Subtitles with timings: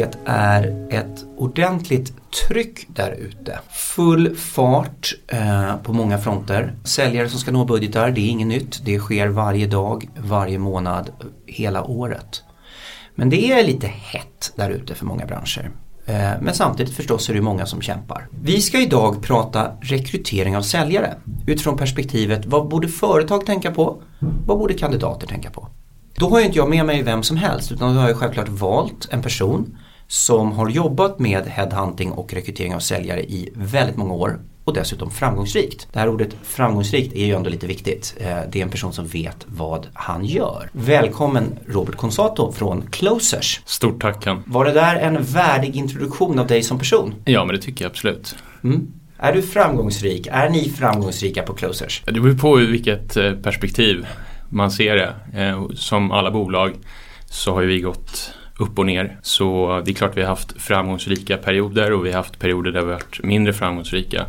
[0.00, 2.12] det är ett ordentligt
[2.48, 3.58] tryck där ute.
[3.70, 6.74] Full fart eh, på många fronter.
[6.84, 8.84] Säljare som ska nå budgetar, det är inget nytt.
[8.84, 11.10] Det sker varje dag, varje månad,
[11.46, 12.42] hela året.
[13.14, 15.70] Men det är lite hett där ute för många branscher.
[16.06, 18.28] Eh, men samtidigt förstås är det många som kämpar.
[18.42, 21.14] Vi ska idag prata rekrytering av säljare
[21.46, 24.02] utifrån perspektivet vad borde företag tänka på?
[24.46, 25.68] Vad borde kandidater tänka på?
[26.14, 28.48] Då har ju inte jag med mig vem som helst utan då har jag självklart
[28.48, 29.76] valt en person
[30.10, 35.10] som har jobbat med headhunting och rekrytering av säljare i väldigt många år och dessutom
[35.10, 35.88] framgångsrikt.
[35.92, 38.16] Det här ordet framgångsrikt är ju ändå lite viktigt.
[38.20, 40.68] Eh, det är en person som vet vad han gör.
[40.72, 43.60] Välkommen Robert Consato från Closers.
[43.64, 44.42] Stort tack Ken.
[44.46, 47.14] Var det där en värdig introduktion av dig som person?
[47.24, 48.36] Ja men det tycker jag absolut.
[48.64, 48.92] Mm.
[49.18, 50.28] Är du framgångsrik?
[50.30, 52.02] Är ni framgångsrika på Closers?
[52.06, 54.06] Det beror på vilket eh, perspektiv
[54.48, 55.40] man ser det.
[55.42, 56.74] Eh, som alla bolag
[57.26, 59.18] så har ju vi gått upp och ner.
[59.22, 62.80] Så det är klart vi har haft framgångsrika perioder och vi har haft perioder där
[62.80, 64.26] vi har varit mindre framgångsrika.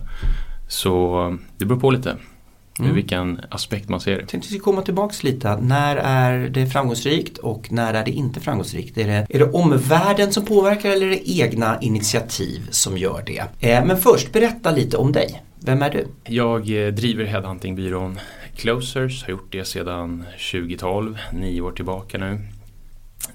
[0.67, 2.17] Så det beror på lite.
[2.79, 2.95] Mm.
[2.95, 4.19] vilken aspekt man ser det.
[4.19, 5.57] Jag tänkte vi komma tillbaks lite.
[5.57, 8.97] När är det framgångsrikt och när är det inte framgångsrikt?
[8.97, 13.69] Är det, är det omvärlden som påverkar eller är det egna initiativ som gör det?
[13.69, 15.43] Eh, men först, berätta lite om dig.
[15.59, 16.07] Vem är du?
[16.23, 18.19] Jag eh, driver headhuntingbyrån
[18.55, 22.39] Closers, har gjort det sedan 2012, nio år tillbaka nu.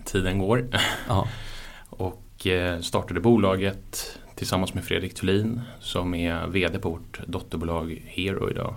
[0.04, 0.68] Tiden går.
[1.08, 1.28] Ja.
[1.90, 8.50] och eh, startade bolaget tillsammans med Fredrik Thulin som är VD på vårt dotterbolag Hero
[8.50, 8.74] idag.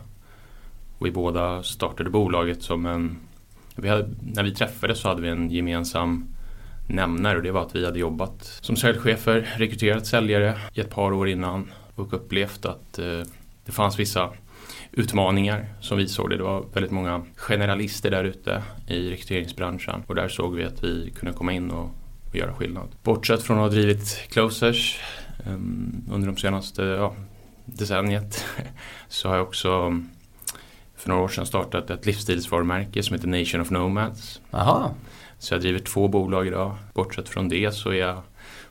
[0.98, 3.18] Och vi båda startade bolaget som en...
[3.76, 6.28] Vi hade, när vi träffades så hade vi en gemensam
[6.88, 11.12] nämnare och det var att vi hade jobbat som säljchefer, rekryterat säljare i ett par
[11.12, 13.22] år innan och upplevt att eh,
[13.66, 14.30] det fanns vissa
[14.92, 16.38] utmaningar som vi såg det.
[16.38, 21.14] Det var väldigt många generalister där ute i rekryteringsbranschen och där såg vi att vi
[21.16, 21.90] kunde komma in och,
[22.30, 22.88] och göra skillnad.
[23.04, 25.00] Bortsett från att ha drivit closers
[25.48, 27.16] um, under de senaste ja,
[27.66, 28.46] decenniet
[29.08, 30.02] så har jag också
[30.96, 34.42] för några år sedan startat ett livsstilsvarumärke som heter Nation of Nomads.
[34.52, 34.94] Aha.
[35.40, 36.76] Så jag driver två bolag idag.
[36.94, 38.22] Bortsett från det så är jag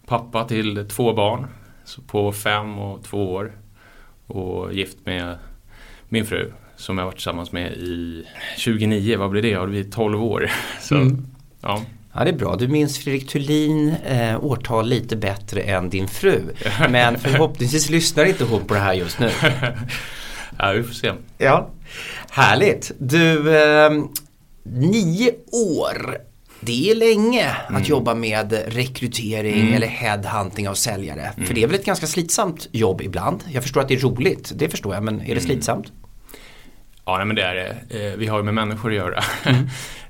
[0.06, 1.46] pappa till två barn.
[1.84, 3.52] Så på fem och två år.
[4.26, 5.38] Och gift med
[6.08, 8.24] min fru som jag varit tillsammans med i
[8.56, 9.48] 29, vad blir det?
[9.48, 10.50] Ja, det blir 12 år.
[10.80, 11.26] Så, mm.
[11.60, 11.82] ja.
[12.12, 16.42] Ja det är bra, du minns Fredrik Thulin eh, årtal lite bättre än din fru.
[16.90, 19.30] Men förhoppningsvis lyssnar inte hon på det här just nu.
[20.58, 21.12] ja vi får se.
[21.38, 21.70] Ja,
[22.30, 22.92] Härligt.
[22.98, 23.90] Du, eh,
[24.62, 26.18] nio år
[26.60, 27.82] det är länge mm.
[27.82, 29.74] att jobba med rekrytering mm.
[29.74, 31.32] eller headhunting av säljare.
[31.36, 31.46] Mm.
[31.46, 33.44] För det är väl ett ganska slitsamt jobb ibland.
[33.52, 35.44] Jag förstår att det är roligt, det förstår jag, men är det mm.
[35.44, 35.92] slitsamt?
[37.16, 38.06] Ja, men det är det.
[38.06, 39.22] Eh, vi har ju med människor att göra.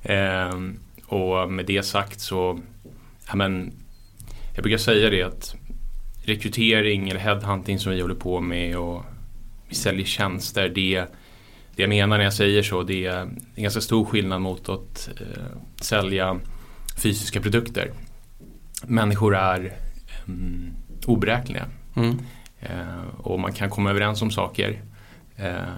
[0.48, 0.58] eh,
[1.06, 2.60] och med det sagt så,
[3.28, 3.72] ja, men,
[4.54, 5.54] jag brukar säga det att
[6.24, 9.04] rekrytering eller headhunting som vi håller på med och
[9.68, 11.06] vi säljer tjänster, det
[11.78, 13.20] det jag menar när jag säger så det är
[13.54, 16.40] en ganska stor skillnad mot att eh, sälja
[17.02, 17.92] fysiska produkter.
[18.86, 19.72] Människor är
[20.26, 20.72] um,
[21.06, 21.64] oberäkneliga.
[21.96, 22.18] Mm.
[22.60, 24.82] Eh, och man kan komma överens om saker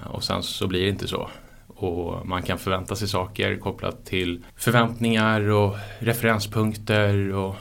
[0.04, 1.30] och sen så blir det inte så.
[1.66, 7.56] Och man kan förvänta sig saker kopplat till förväntningar och referenspunkter och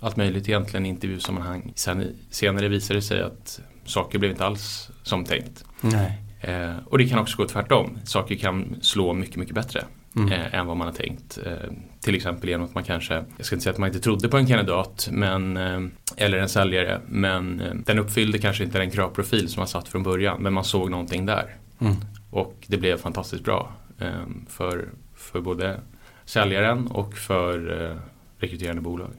[0.00, 1.72] allt möjligt egentligen i intervjusammanhang.
[1.74, 5.64] Sen, senare visar det sig att saker blev inte alls som tänkt.
[5.80, 6.22] Nej.
[6.40, 7.98] Eh, och det kan också gå tvärtom.
[8.04, 9.84] Saker kan slå mycket, mycket bättre
[10.16, 10.32] mm.
[10.32, 11.38] eh, än vad man har tänkt.
[11.46, 11.70] Eh,
[12.06, 14.36] till exempel genom att man kanske, jag ska inte säga att man inte trodde på
[14.36, 15.80] en kandidat men, eh,
[16.16, 20.02] eller en säljare men eh, den uppfyllde kanske inte den kravprofil som man satt från
[20.02, 21.56] början men man såg någonting där.
[21.78, 21.96] Mm.
[22.30, 24.10] Och det blev fantastiskt bra eh,
[24.48, 25.80] för, för både
[26.24, 27.96] säljaren och för
[28.38, 29.10] rekryterande bolag.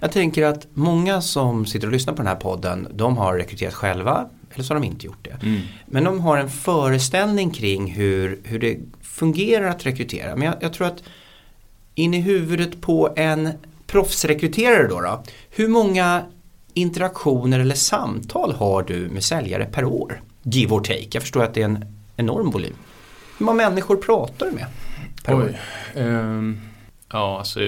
[0.00, 3.74] Jag tänker att många som sitter och lyssnar på den här podden de har rekryterat
[3.74, 5.46] själva eller så har de inte gjort det.
[5.46, 5.60] Mm.
[5.86, 10.36] Men de har en föreställning kring hur, hur det fungerar att rekrytera.
[10.36, 11.02] Men jag, jag tror att
[11.98, 13.50] in i huvudet på en
[13.86, 16.22] proffsrekryterare då, då hur många
[16.74, 20.22] interaktioner eller samtal har du med säljare per år?
[20.42, 21.08] Give or take.
[21.10, 21.84] Jag förstår att det är en
[22.16, 22.74] enorm volym.
[23.38, 24.66] Hur många människor pratar du med
[25.24, 25.58] per Oj,
[25.96, 26.02] år?
[26.02, 26.60] Um,
[27.12, 27.60] Ja, alltså,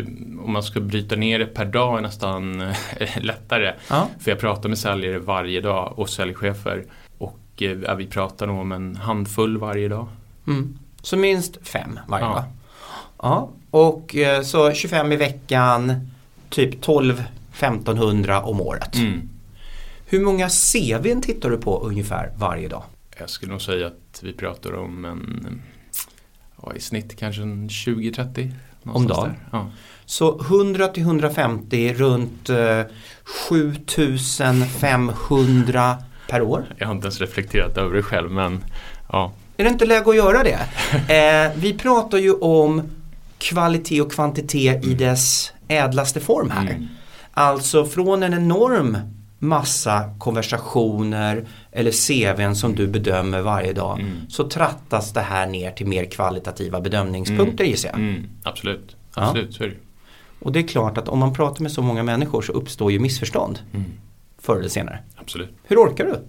[0.45, 2.77] om man ska bryta ner det per dag är nästan eh,
[3.21, 3.75] lättare.
[3.89, 4.09] Ja.
[4.19, 6.85] För jag pratar med säljare varje dag och säljchefer.
[7.19, 10.09] Och eh, vi pratar nog om en handfull varje dag.
[10.47, 10.79] Mm.
[11.03, 12.45] Så minst fem varje dag?
[13.23, 16.11] Ja, och eh, så 25 i veckan,
[16.49, 18.95] typ 12-1500 om året.
[18.95, 19.29] Mm.
[20.07, 22.83] Hur många CVn tittar du på ungefär varje dag?
[23.19, 25.63] Jag skulle nog säga att vi pratar om en,
[26.63, 28.53] ja, i snitt kanske en 20-30
[28.83, 29.35] om dagen.
[29.53, 29.71] Ja.
[30.05, 32.83] Så 100 till 150 runt eh,
[33.49, 35.97] 7500
[36.29, 36.75] per år.
[36.79, 38.65] Jag har inte ens reflekterat över det själv men
[39.13, 39.33] ja.
[39.57, 40.59] Är det inte läge att göra det?
[41.15, 42.83] Eh, vi pratar ju om
[43.41, 46.63] kvalitet och kvantitet i dess ädlaste form här.
[46.63, 46.89] Mm.
[47.33, 48.99] Alltså från en enorm
[49.39, 54.13] massa konversationer eller CVn som du bedömer varje dag mm.
[54.29, 57.71] så trattas det här ner till mer kvalitativa bedömningspunkter mm.
[57.71, 57.99] gissar jag.
[57.99, 58.29] Mm.
[58.43, 59.57] Absolut, absolut ja.
[59.57, 59.77] så är det.
[60.41, 62.99] Och det är klart att om man pratar med så många människor så uppstår ju
[62.99, 63.93] missförstånd mm.
[64.39, 64.99] förr eller senare.
[65.17, 65.51] Absolut.
[65.65, 66.21] Hur orkar du?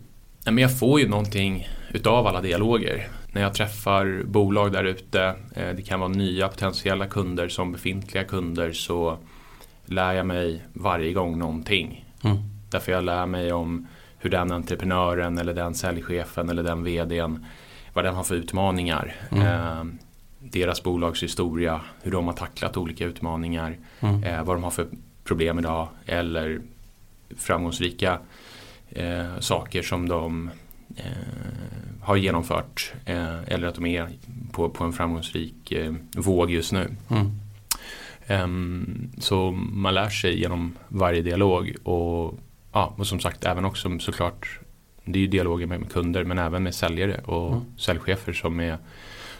[0.46, 3.08] men jag får ju någonting utav alla dialoger.
[3.32, 8.24] När jag träffar bolag där ute, eh, det kan vara nya potentiella kunder som befintliga
[8.24, 9.18] kunder så
[9.86, 12.06] lär jag mig varje gång någonting.
[12.24, 12.38] Mm.
[12.70, 13.88] Därför jag lär mig om
[14.18, 17.46] hur den entreprenören eller den säljchefen eller den vdn
[17.94, 19.16] vad den har för utmaningar.
[19.32, 19.48] Mm.
[19.48, 19.94] Eh,
[20.40, 24.24] deras bolagshistoria, hur de har tacklat olika utmaningar, mm.
[24.24, 24.88] eh, vad de har för
[25.24, 26.62] problem idag eller
[27.38, 28.20] framgångsrika
[28.90, 30.52] eh, saker som de
[32.02, 34.10] har genomfört eh, eller att de är
[34.52, 36.96] på, på en framgångsrik eh, våg just nu.
[37.10, 37.32] Mm.
[38.28, 42.40] Um, så man lär sig genom varje dialog och,
[42.72, 44.60] ja, och som sagt även också såklart
[45.06, 47.66] det är ju dialoger med, med kunder men även med säljare och mm.
[47.78, 48.78] säljchefer som, är,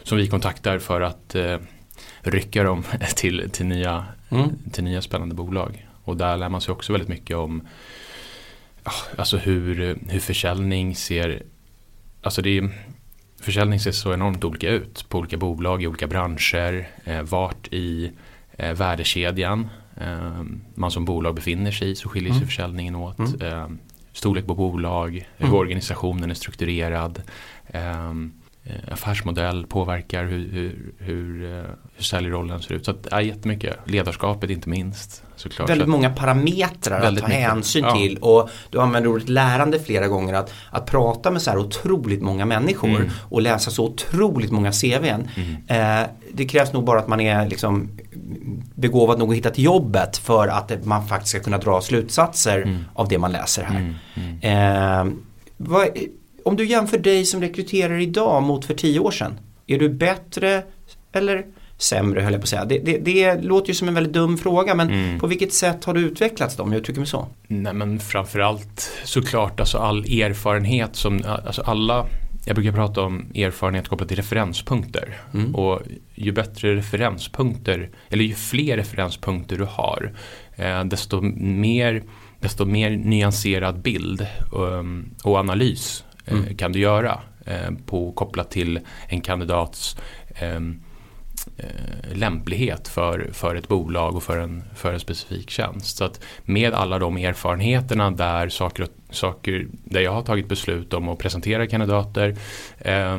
[0.02, 1.58] som vi kontaktar för att eh,
[2.20, 2.82] rycka dem
[3.16, 4.50] till, till, nya, mm.
[4.72, 5.88] till nya spännande bolag.
[6.04, 7.68] Och där lär man sig också väldigt mycket om
[9.16, 11.42] alltså hur, hur försäljning ser,
[12.22, 12.70] alltså det
[13.40, 18.12] försäljning ser så enormt olika ut på olika bolag i olika branscher, eh, vart i
[18.52, 20.42] eh, värdekedjan eh,
[20.74, 22.48] man som bolag befinner sig i så skiljer sig mm.
[22.48, 23.18] försäljningen åt.
[23.18, 23.40] Mm.
[23.40, 23.68] Eh,
[24.12, 25.58] storlek på bolag, hur mm.
[25.58, 27.22] organisationen är strukturerad.
[27.66, 28.12] Eh,
[28.88, 31.64] affärsmodell påverkar hur, hur, hur, eh,
[31.94, 32.84] hur säljrollen ser ut.
[32.84, 33.76] Så att, ja, jättemycket.
[33.84, 35.22] Ledarskapet inte minst.
[35.36, 35.70] Såklart.
[35.70, 37.28] Väldigt många parametrar att ta mycket.
[37.28, 37.96] hänsyn ja.
[37.96, 38.18] till.
[38.18, 40.34] Och du använder ordet lärande flera gånger.
[40.34, 43.10] Att, att prata med så här otroligt många människor mm.
[43.28, 45.28] och läsa så otroligt många CVn.
[45.36, 46.02] Mm.
[46.02, 47.88] Eh, det krävs nog bara att man är liksom
[48.74, 52.84] begåvad nog att hitta till jobbet för att man faktiskt ska kunna dra slutsatser mm.
[52.94, 53.76] av det man läser här.
[53.76, 53.94] Mm.
[54.40, 55.08] Mm.
[55.08, 55.14] Eh,
[55.56, 55.88] vad,
[56.44, 59.38] om du jämför dig som rekryterare idag mot för tio år sedan.
[59.66, 60.62] Är du bättre
[61.12, 61.44] eller
[61.78, 62.64] sämre höll jag på att säga.
[62.64, 65.18] Det, det, det låter ju som en väldigt dum fråga men mm.
[65.18, 67.28] på vilket sätt har du utvecklats då om jag uttrycker mig så?
[67.46, 72.06] Nej men framförallt såklart alltså all erfarenhet som, alltså alla
[72.44, 75.16] jag brukar prata om erfarenhet kopplat till referenspunkter.
[75.34, 75.54] Mm.
[75.54, 75.82] Och
[76.14, 80.12] ju bättre referenspunkter, eller ju fler referenspunkter du har,
[80.56, 82.02] eh, desto, mer,
[82.40, 86.56] desto mer nyanserad bild um, och analys mm.
[86.56, 89.96] kan du göra eh, på, kopplat till en kandidats
[90.34, 90.82] ehm,
[91.56, 95.96] eh, lämplighet för, för ett bolag och för en, för en specifik tjänst.
[95.96, 101.08] Så att med alla de erfarenheterna där saker, saker där jag har tagit beslut om
[101.08, 102.36] att presentera kandidater
[102.78, 103.18] eh,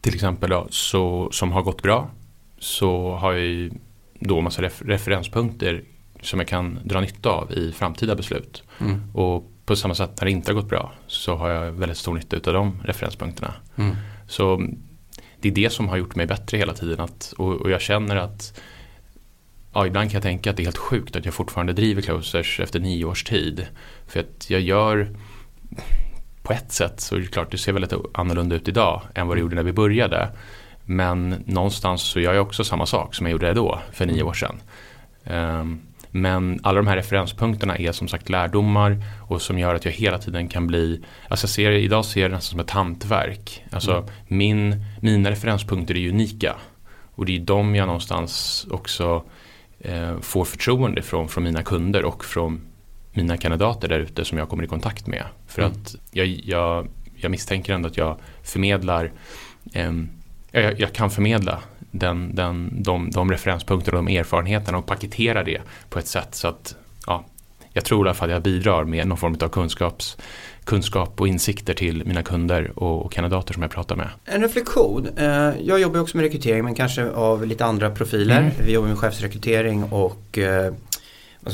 [0.00, 2.10] till exempel då, så, som har gått bra
[2.58, 3.72] så har jag
[4.20, 5.82] då massa refer referenspunkter
[6.22, 8.62] som jag kan dra nytta av i framtida beslut.
[8.80, 9.02] Mm.
[9.14, 12.14] Och på samma sätt när det inte har gått bra så har jag väldigt stor
[12.14, 13.54] nytta av de referenspunkterna.
[13.76, 13.96] Mm.
[14.26, 14.62] Så
[15.40, 17.00] det är det som har gjort mig bättre hela tiden.
[17.00, 18.60] Att, och, och, jag känner att
[19.72, 22.60] ja, ibland kan jag tänka att det är helt sjukt att jag fortfarande driver closers
[22.60, 23.66] efter nio års tid.
[24.06, 25.16] För att jag gör
[26.42, 29.36] på ett sätt så är det klart det ser väldigt annorlunda ut idag än vad
[29.36, 30.28] det gjorde när vi började.
[30.84, 34.32] Men någonstans så gör jag också samma sak som jag gjorde då för nio år
[34.32, 34.60] sedan.
[35.24, 39.92] Um, men alla de här referenspunkterna är som sagt lärdomar och som gör att jag
[39.92, 43.64] hela tiden kan bli, alltså jag ser, idag ser jag det nästan som ett hantverk.
[43.70, 44.04] Alltså mm.
[44.28, 46.56] min, mina referenspunkter är unika
[47.14, 49.24] och det är de jag någonstans också
[49.78, 52.60] eh, får förtroende från, från mina kunder och från
[53.12, 55.24] mina kandidater där ute som jag kommer i kontakt med.
[55.46, 55.72] För mm.
[55.72, 59.12] att jag, jag, jag misstänker ändå att jag förmedlar
[59.72, 59.92] eh,
[60.52, 65.60] jag, jag kan förmedla den, den, de, de referenspunkterna och de erfarenheterna och paketera det
[65.88, 66.76] på ett sätt så att
[67.06, 67.24] ja,
[67.72, 70.16] jag tror i alla fall att jag bidrar med någon form av kunskaps,
[70.64, 74.08] kunskap och insikter till mina kunder och, och kandidater som jag pratar med.
[74.24, 75.08] En reflektion.
[75.16, 78.40] Eh, jag jobbar också med rekrytering men kanske av lite andra profiler.
[78.40, 78.52] Mm.
[78.66, 80.72] Vi jobbar med chefsrekrytering och eh,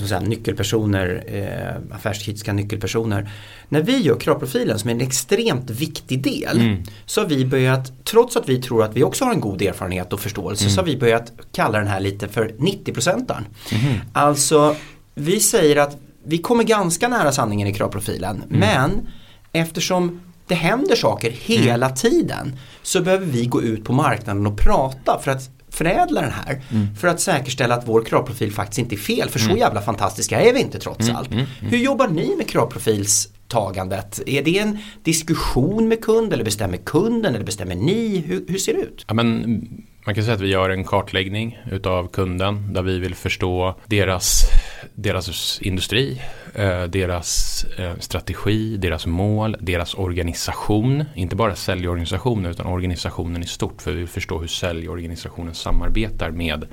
[0.00, 3.30] vad ska man säga, nyckelpersoner, eh, affärskritiska nyckelpersoner.
[3.68, 6.82] När vi gör kravprofilen som är en extremt viktig del mm.
[7.06, 10.12] så har vi börjat, trots att vi tror att vi också har en god erfarenhet
[10.12, 10.74] och förståelse, mm.
[10.74, 13.44] så har vi börjat kalla den här lite för 90-procentaren.
[13.72, 14.00] Mm.
[14.12, 14.76] Alltså,
[15.14, 18.60] vi säger att vi kommer ganska nära sanningen i kravprofilen mm.
[18.60, 19.08] men
[19.52, 21.96] eftersom det händer saker hela mm.
[21.96, 26.62] tiden så behöver vi gå ut på marknaden och prata för att förädla den här
[26.70, 26.96] mm.
[26.96, 29.28] för att säkerställa att vår kravprofil faktiskt inte är fel.
[29.28, 29.58] För så mm.
[29.58, 31.32] jävla fantastiska är vi inte trots mm, allt.
[31.32, 31.46] Mm.
[31.60, 34.20] Hur jobbar ni med kravprofilstagandet?
[34.26, 38.24] Är det en diskussion med kund eller bestämmer kunden eller bestämmer ni?
[38.26, 39.04] Hur, hur ser det ut?
[39.08, 39.68] Ja, men
[40.04, 44.46] man kan säga att vi gör en kartläggning utav kunden där vi vill förstå deras,
[44.94, 46.22] deras industri,
[46.54, 51.04] eh, deras eh, strategi, deras mål, deras organisation.
[51.14, 56.66] Inte bara säljorganisationen utan organisationen i stort för vi vill förstå hur säljorganisationen samarbetar med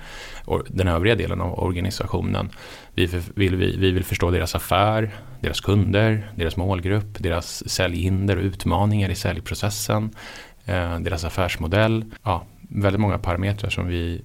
[0.68, 2.50] den övriga delen av organisationen.
[2.94, 8.44] Vi vill, vi, vi vill förstå deras affär, deras kunder, deras målgrupp, deras säljhinder och
[8.44, 10.16] utmaningar i säljprocessen
[10.66, 12.06] eh, deras affärsmodell.
[12.24, 14.22] Ja, väldigt många parametrar som vi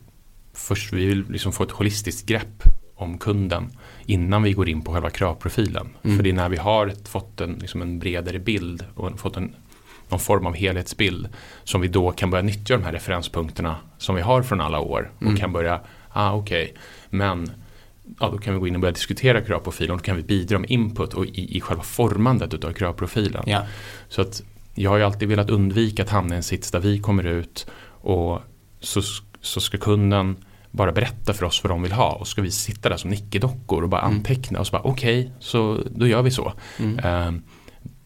[0.54, 2.62] först vi vill liksom få ett holistiskt grepp
[2.94, 3.70] om kunden
[4.06, 5.88] innan vi går in på själva kravprofilen.
[6.02, 6.16] Mm.
[6.16, 9.54] För det är när vi har fått en, liksom en bredare bild och fått en,
[10.08, 11.28] någon form av helhetsbild
[11.64, 15.10] som vi då kan börja nyttja de här referenspunkterna som vi har från alla år
[15.16, 15.36] och mm.
[15.36, 16.76] kan börja, ah okej, okay,
[17.10, 17.50] men
[18.20, 20.58] ja, då kan vi gå in och börja diskutera kravprofilen och då kan vi bidra
[20.58, 23.42] med input och i, i själva formandet av kravprofilen.
[23.46, 23.66] Ja.
[24.08, 24.42] Så att
[24.74, 27.66] jag har ju alltid velat undvika att hamna i en sits där vi kommer ut
[28.06, 28.42] och
[28.80, 29.02] så,
[29.40, 30.36] så ska kunden
[30.70, 33.82] bara berätta för oss vad de vill ha och ska vi sitta där som nickedockor
[33.82, 34.16] och bara mm.
[34.16, 36.52] anteckna och så bara okej, okay, så då gör vi så.
[36.78, 36.98] Mm.
[37.04, 37.40] Uh,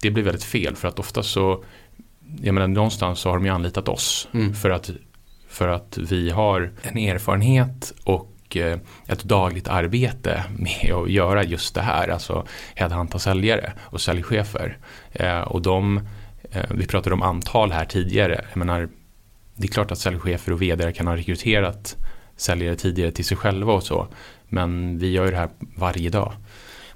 [0.00, 1.64] det blir väldigt fel för att ofta så,
[2.40, 4.54] jag menar någonstans så har de ju anlitat oss mm.
[4.54, 4.90] för, att,
[5.49, 11.75] för att vi har en erfarenhet och eh, ett dagligt arbete med att göra just
[11.75, 14.78] det här, alltså headhunta säljare och säljchefer.
[15.21, 15.97] Uh, och de,
[16.57, 18.88] uh, vi pratade om antal här tidigare, jag menar
[19.60, 21.96] det är klart att säljchefer och vd kan ha rekryterat
[22.36, 24.06] säljare tidigare till sig själva och så.
[24.48, 26.32] Men vi gör ju det här varje dag.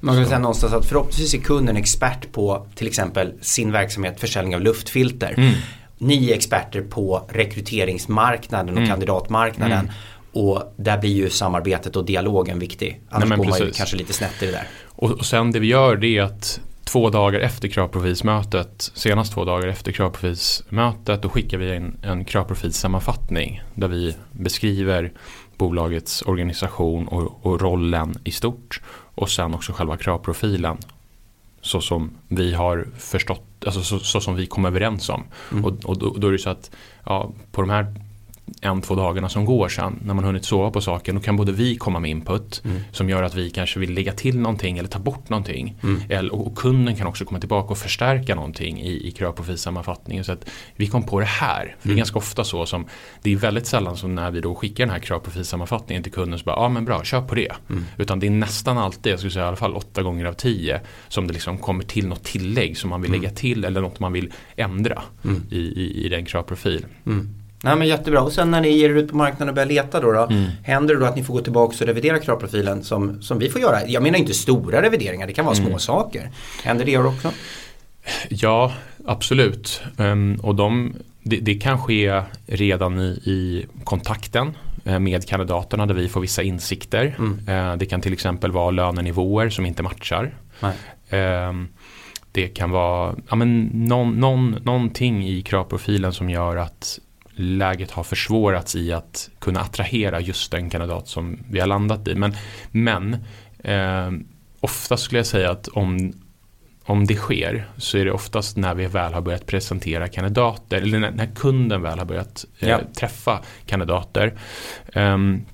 [0.00, 4.54] Man kan säga någonstans att förhoppningsvis är kunden expert på till exempel sin verksamhet försäljning
[4.54, 5.35] av luftfilter.
[5.37, 5.52] Mm.
[5.99, 8.90] Ni är experter på rekryteringsmarknaden och mm.
[8.90, 9.78] kandidatmarknaden.
[9.78, 9.92] Mm.
[10.33, 13.00] Och där blir ju samarbetet och dialogen viktig.
[13.11, 14.68] Annars Nej, går man ju kanske lite snett i det där.
[14.87, 19.45] Och, och sen det vi gör det är att två dagar efter kravprofilsmötet, senast två
[19.45, 25.12] dagar efter kravprofilsmötet, då skickar vi en, en kravprofilsammanfattning där vi beskriver
[25.57, 28.81] bolagets organisation och, och, rollen i stort
[29.14, 30.76] och sen också själva kravprofilen
[31.61, 35.25] så som vi har förstått, alltså så, så som vi kom överens om.
[35.53, 35.64] Mm.
[35.64, 36.71] Och, och då, då, är det så att
[37.05, 37.95] ja, på de här
[38.61, 41.15] en, två dagarna som går sen när man hunnit sova på saken.
[41.15, 42.81] Då kan både vi komma med input mm.
[42.93, 45.77] som gör att vi kanske vill lägga till någonting eller ta bort någonting.
[45.83, 46.03] Mm.
[46.09, 50.25] Eller, och, kunden kan också komma tillbaka och förstärka någonting i, i kravprofilsammanfattningen.
[50.25, 51.63] Så att vi kom på det här.
[51.63, 51.77] För mm.
[51.83, 51.97] Det är mm.
[51.97, 52.87] ganska ofta så som
[53.23, 56.45] det är väldigt sällan som när vi då skickar den här kravprofilsammanfattningen till kunden så
[56.45, 57.53] bara ja men bra, kör på det.
[57.71, 57.85] Mm.
[57.97, 60.81] Utan det är nästan alltid, jag skulle säga i alla fall åtta gånger av tio
[61.09, 63.21] som det liksom kommer till något tillägg som man vill mm.
[63.21, 65.03] lägga till eller något man vill ändra
[65.51, 66.87] i, i, i den kravprofil.
[67.64, 68.23] Nej men jättebra.
[68.23, 70.44] Och sen när ni ger er ut på marknaden och börjar leta då, då mm.
[70.62, 73.61] händer det då att ni får gå tillbaka och revidera kravprofilen som, som vi får
[73.61, 73.87] göra?
[73.87, 75.68] Jag menar inte stora revideringar, det kan vara mm.
[75.68, 76.30] små saker.
[76.62, 77.30] Händer det också?
[78.28, 78.73] Ja,
[79.06, 79.83] absolut.
[79.97, 85.94] Um, och de, det, det, kan ske redan i, i kontakten eh, med kandidaterna där
[85.94, 87.16] vi får vissa insikter.
[87.18, 87.49] Mm.
[87.49, 90.35] Uh, det kan till exempel vara lönenivåer som inte matchar.
[91.11, 91.68] Um,
[92.33, 96.99] det kan vara ja, men någon, någon, någonting i kravprofilen som gör att
[97.37, 102.14] läget har försvårats i att kunna attrahera just den kandidat som vi har landat i.
[102.14, 102.35] Men,
[102.71, 103.17] men
[103.59, 104.11] eh,
[104.61, 106.12] ofta skulle jag säga att om,
[106.85, 110.99] om det sker så är det oftast när vi väl har börjat presentera kandidater eller
[110.99, 112.81] när, när kunden väl har börjat eh, ja.
[112.97, 114.38] träffa kandidater.
[114.95, 115.45] Um,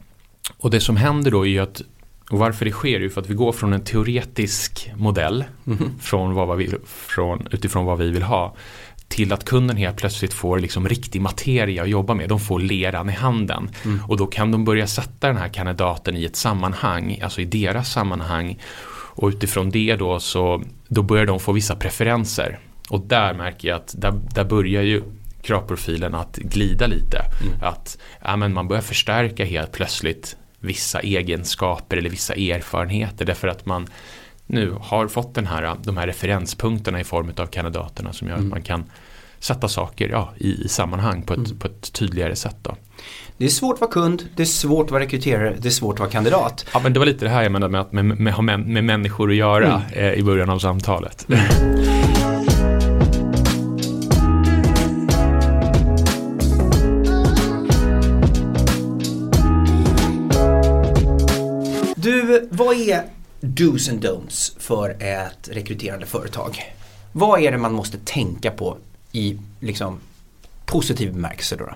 [0.58, 1.82] och det som händer då är ju att
[2.30, 5.98] och varför det sker är ju för att vi går från en teoretisk modell mm.
[6.00, 8.56] från vad vi, från, utifrån vad vi vill ha
[9.10, 12.28] till att kunden helt plötsligt får liksom riktig materia att jobba med.
[12.28, 13.70] De får leran i handen.
[13.84, 14.00] Mm.
[14.04, 17.92] Och då kan de börja sätta den här kandidaten i ett sammanhang, alltså i deras
[17.92, 18.58] sammanhang.
[19.14, 22.58] Och utifrån det då så då börjar de få vissa preferenser.
[22.88, 25.02] Och där märker jag att där, där börjar ju
[25.42, 27.18] kravprofilen att glida lite.
[27.18, 27.62] Mm.
[27.62, 33.66] Att ja, men man börjar förstärka helt plötsligt vissa egenskaper eller vissa erfarenheter därför att
[33.66, 33.86] man
[34.50, 38.46] nu har fått den här, de här referenspunkterna i form av kandidaterna som gör mm.
[38.46, 38.84] att man kan
[39.38, 41.58] sätta saker ja, i, i sammanhang på ett, mm.
[41.58, 42.56] på ett tydligare sätt.
[42.62, 42.76] Då.
[43.36, 45.94] Det är svårt att vara kund, det är svårt att vara rekryterare, det är svårt
[45.94, 46.66] att vara kandidat.
[46.74, 48.84] Ja men det var lite det här jag menade med att med, med, med, med
[48.84, 50.12] människor att göra mm.
[50.12, 51.26] eh, i början av samtalet.
[51.28, 51.40] Mm.
[61.96, 63.04] Du, vad är
[63.40, 66.62] dos and don'ts för ett rekryterande företag?
[67.12, 68.76] Vad är det man måste tänka på
[69.12, 70.00] i liksom,
[70.66, 71.56] positiv bemärkelse?
[71.56, 71.74] Då, då?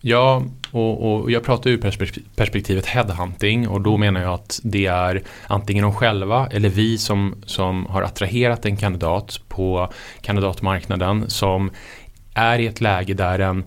[0.00, 1.78] Ja, och, och, jag pratar ur
[2.36, 7.34] perspektivet headhunting och då menar jag att det är antingen de själva eller vi som,
[7.46, 11.70] som har attraherat en kandidat på kandidatmarknaden som
[12.34, 13.64] är i ett läge där den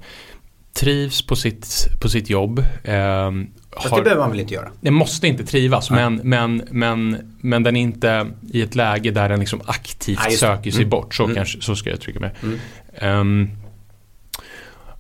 [0.74, 2.60] trivs på sitt, på sitt jobb.
[2.84, 3.32] Eh,
[3.76, 4.70] Fast har, det behöver man väl inte göra?
[4.82, 9.30] Den måste inte trivas men, men, men, men den är inte i ett läge där
[9.30, 10.90] den liksom aktivt ah, söker sig mm.
[10.90, 11.16] bort.
[11.16, 11.36] Så, mm.
[11.36, 12.32] kanske, så ska jag trycka mig.
[12.44, 13.20] Mm.
[13.20, 13.50] Um,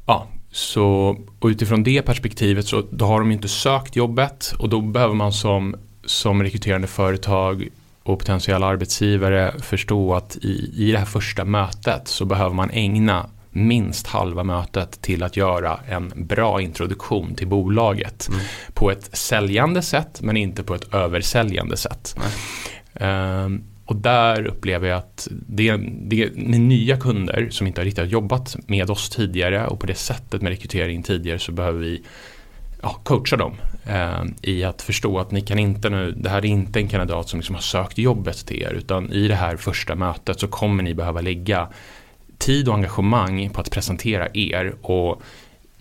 [0.05, 4.81] ja, så, och utifrån det perspektivet så då har de inte sökt jobbet och då
[4.81, 5.75] behöver man som,
[6.05, 7.67] som rekryterande företag
[8.03, 13.29] och potentiella arbetsgivare förstå att i, i det här första mötet så behöver man ägna
[13.51, 18.41] minst halva mötet till att göra en bra introduktion till bolaget mm.
[18.73, 22.15] på ett säljande sätt men inte på ett översäljande sätt.
[22.93, 28.11] Um, och där upplever jag att det, det med nya kunder som inte har riktigt
[28.11, 32.03] jobbat med oss tidigare och på det sättet med rekrytering tidigare så behöver vi
[32.81, 33.55] ja, coacha dem
[33.85, 37.29] eh, i att förstå att ni kan inte nu, det här är inte en kandidat
[37.29, 40.83] som liksom har sökt jobbet till er utan i det här första mötet så kommer
[40.83, 41.67] ni behöva lägga
[42.41, 45.21] tid och engagemang på att presentera er och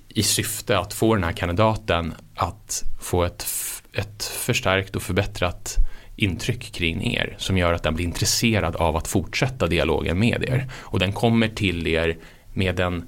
[0.09, 3.47] i syfte att få den här kandidaten att få ett,
[3.93, 5.77] ett förstärkt och förbättrat
[6.17, 10.69] intryck kring er som gör att den blir intresserad av att fortsätta dialogen med er.
[10.73, 12.19] Och den kommer till er
[12.53, 13.05] med en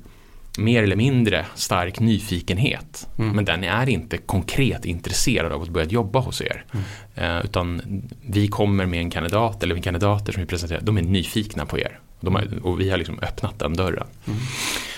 [0.59, 3.09] mer eller mindre stark nyfikenhet.
[3.19, 3.37] Mm.
[3.37, 6.65] Men den är inte konkret intresserad av att börja jobba hos er.
[6.73, 7.37] Mm.
[7.37, 7.83] Uh, utan
[8.27, 12.01] vi kommer med en kandidat eller kandidater som vi presenterar, de är nyfikna på er.
[12.23, 14.07] Har, och vi har liksom öppnat den dörren.
[14.27, 14.39] Mm.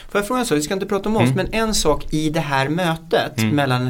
[0.08, 1.36] Får jag fråga en sak, vi ska inte prata om oss, mm.
[1.36, 3.56] men en sak i det här mötet mm.
[3.56, 3.88] mellan en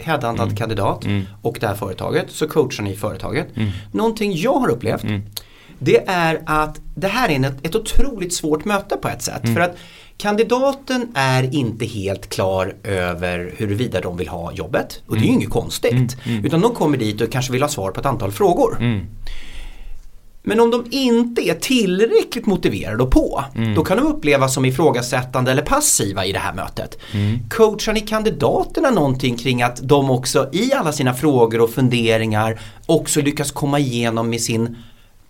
[0.00, 0.56] headhuntad mm.
[0.56, 1.24] kandidat mm.
[1.42, 3.56] och det här företaget, så coachar ni företaget.
[3.56, 3.70] Mm.
[3.92, 5.22] Någonting jag har upplevt, mm.
[5.78, 9.42] det är att det här är ett, ett otroligt svårt möte på ett sätt.
[9.54, 9.76] För att
[10.16, 15.32] Kandidaten är inte helt klar över huruvida de vill ha jobbet och det är ju
[15.32, 16.16] inget konstigt.
[16.44, 18.78] Utan de kommer dit och kanske vill ha svar på ett antal frågor.
[20.42, 23.74] Men om de inte är tillräckligt motiverade och på, mm.
[23.74, 26.98] då kan de upplevas som ifrågasättande eller passiva i det här mötet.
[27.12, 27.38] Mm.
[27.50, 33.20] Coachar ni kandidaterna någonting kring att de också i alla sina frågor och funderingar också
[33.20, 34.76] lyckas komma igenom med sin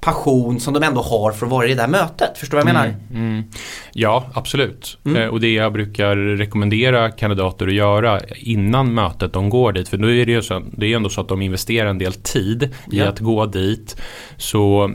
[0.03, 2.39] passion som de ändå har för att vara i det där mötet.
[2.39, 2.95] Förstår du vad jag menar?
[3.11, 3.45] Mm, mm.
[3.93, 4.99] Ja, absolut.
[5.05, 5.23] Mm.
[5.23, 9.89] Eh, och det jag brukar rekommendera kandidater att göra innan mötet de går dit.
[9.89, 12.13] För nu är det ju så, det är ändå så att de investerar en del
[12.13, 13.09] tid i ja.
[13.09, 14.01] att gå dit.
[14.37, 14.91] Så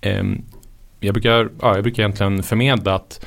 [0.00, 0.22] eh,
[1.00, 3.26] jag, brukar, ja, jag brukar egentligen förmedla att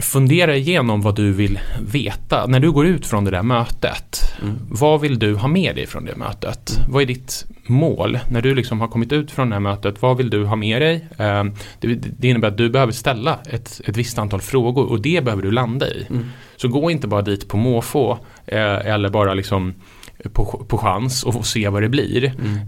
[0.00, 2.46] fundera igenom vad du vill veta.
[2.46, 4.54] När du går ut från det där mötet, mm.
[4.70, 6.76] vad vill du ha med dig från det mötet?
[6.76, 6.92] Mm.
[6.92, 8.18] Vad är ditt mål?
[8.30, 10.82] När du liksom har kommit ut från det här mötet, vad vill du ha med
[10.82, 11.08] dig?
[11.18, 11.44] Eh,
[11.80, 15.42] det, det, innebär att du behöver ställa ett, ett visst antal frågor och det behöver
[15.42, 16.06] du landa i.
[16.10, 16.24] Mm.
[16.56, 19.74] Så gå inte bara dit på måfå eh, eller bara liksom
[20.32, 22.24] på, på chans och se vad det blir.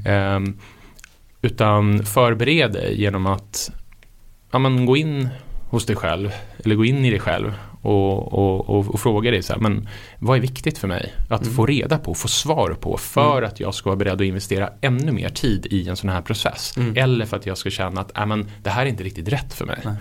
[0.06, 0.40] Eh,
[1.42, 3.70] utan förbered dig genom att
[4.50, 5.28] ja, men gå in
[5.70, 6.32] hos dig själv
[6.64, 7.52] eller gå in i dig själv
[7.82, 11.42] och, och, och, och fråga dig så här, men vad är viktigt för mig att
[11.42, 11.54] mm.
[11.54, 13.50] få reda på, få svar på för mm.
[13.50, 16.76] att jag ska vara beredd att investera ännu mer tid i en sån här process.
[16.76, 16.96] Mm.
[16.96, 19.54] Eller för att jag ska känna att äh, men, det här är inte riktigt rätt
[19.54, 19.78] för mig.
[19.84, 19.94] Nej.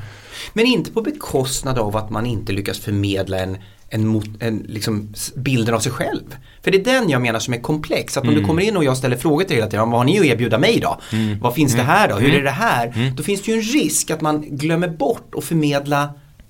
[0.53, 3.57] Men inte på bekostnad av att man inte lyckas förmedla en
[3.89, 6.35] en, en liksom bilden av sig själv.
[6.61, 8.17] För det är den jag menar som är komplex.
[8.17, 8.41] Att om mm.
[8.41, 9.89] du kommer in och jag ställer frågor till dig hela tiden.
[9.89, 10.99] Vad har ni att erbjuda mig då?
[11.11, 11.39] Mm.
[11.39, 11.85] Vad finns mm.
[11.85, 12.15] det här då?
[12.15, 12.93] Hur är det här?
[12.95, 13.15] Mm.
[13.15, 16.09] Då finns det ju en risk att man glömmer bort att förmedla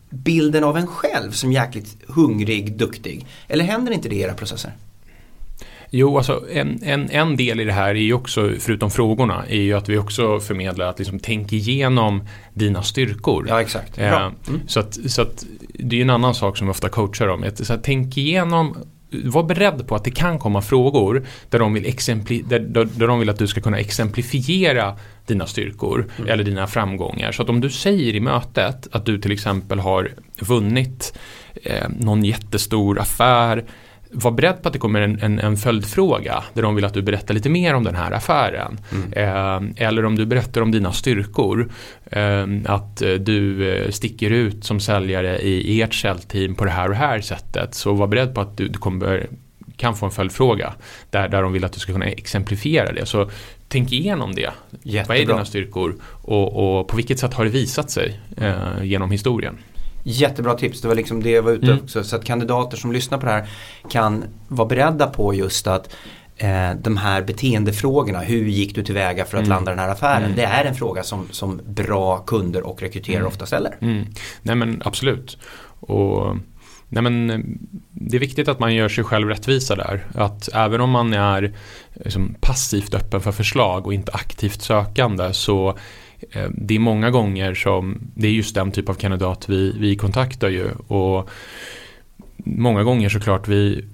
[0.10, 3.26] bilden av en själv som jäkligt hungrig, duktig.
[3.48, 4.71] Eller händer inte det i era processer?
[5.89, 9.62] Jo, alltså en, en, en del i det här är ju också, förutom frågorna, är
[9.62, 13.45] ju att vi också förmedlar att liksom tänk igenom dina styrkor.
[13.50, 13.98] Ja, exakt.
[13.98, 14.34] Eh, mm.
[14.67, 17.45] Så, att, så att det är en annan sak som vi ofta coachar om.
[17.56, 18.76] Så att, tänk igenom
[19.24, 23.08] var beredd på att det kan komma frågor där de vill, exempli där, där, där
[23.08, 26.30] de vill att du ska kunna exemplifiera dina styrkor mm.
[26.30, 27.32] eller dina framgångar.
[27.32, 31.17] Så att om du säger i mötet att du till exempel har vunnit
[31.63, 33.65] eh, någon jättestor affär
[34.15, 37.01] var beredd på att det kommer en, en, en följdfråga där de vill att du
[37.01, 38.80] berättar lite mer om den här affären.
[38.91, 39.13] Mm.
[39.13, 41.71] Eh, eller om du berättar om dina styrkor.
[42.12, 46.71] Eh, att eh, du eh, sticker ut som säljare i, i ert säljteam på det
[46.71, 47.75] här och här sättet.
[47.75, 49.28] Så var beredd på att du, du kommer,
[49.78, 50.73] kan få en följdfråga
[51.10, 53.06] där, där de vill att du ska kunna exemplifiera det.
[53.06, 53.30] Så
[53.67, 54.49] tänk igenom det.
[54.84, 55.15] Jättebra.
[55.15, 59.12] Vad är dina styrkor och, och, på vilket sätt har det visat sig eh, genom
[59.12, 59.58] historien?
[60.08, 61.80] Jättebra tips, det var liksom det jag var ute mm.
[61.84, 62.04] också.
[62.04, 63.50] Så att kandidater som lyssnar på det här
[63.89, 65.96] kan vara beredda på just att
[66.38, 69.50] eh, de här beteendefrågorna, hur gick du tillväga för att mm.
[69.50, 70.24] landa den här affären?
[70.24, 70.36] Mm.
[70.36, 73.28] Det är en fråga som, som bra kunder och rekryterare mm.
[73.28, 73.78] ofta ställer.
[73.82, 74.06] Mm.
[74.41, 75.38] Nej men absolut.
[75.80, 76.36] Och
[76.89, 77.28] Nej men
[77.91, 80.06] det är viktigt att man gör sig själv rättvisa där.
[80.15, 81.54] Att även om man är
[81.94, 85.78] liksom, passivt öppen för förslag och inte aktivt sökande så
[86.52, 90.50] det är många gånger som det är just den typ av kandidat vi, vi kontaktar
[90.50, 90.71] ju.
[90.88, 91.30] Och
[92.38, 93.86] många gånger såklart vi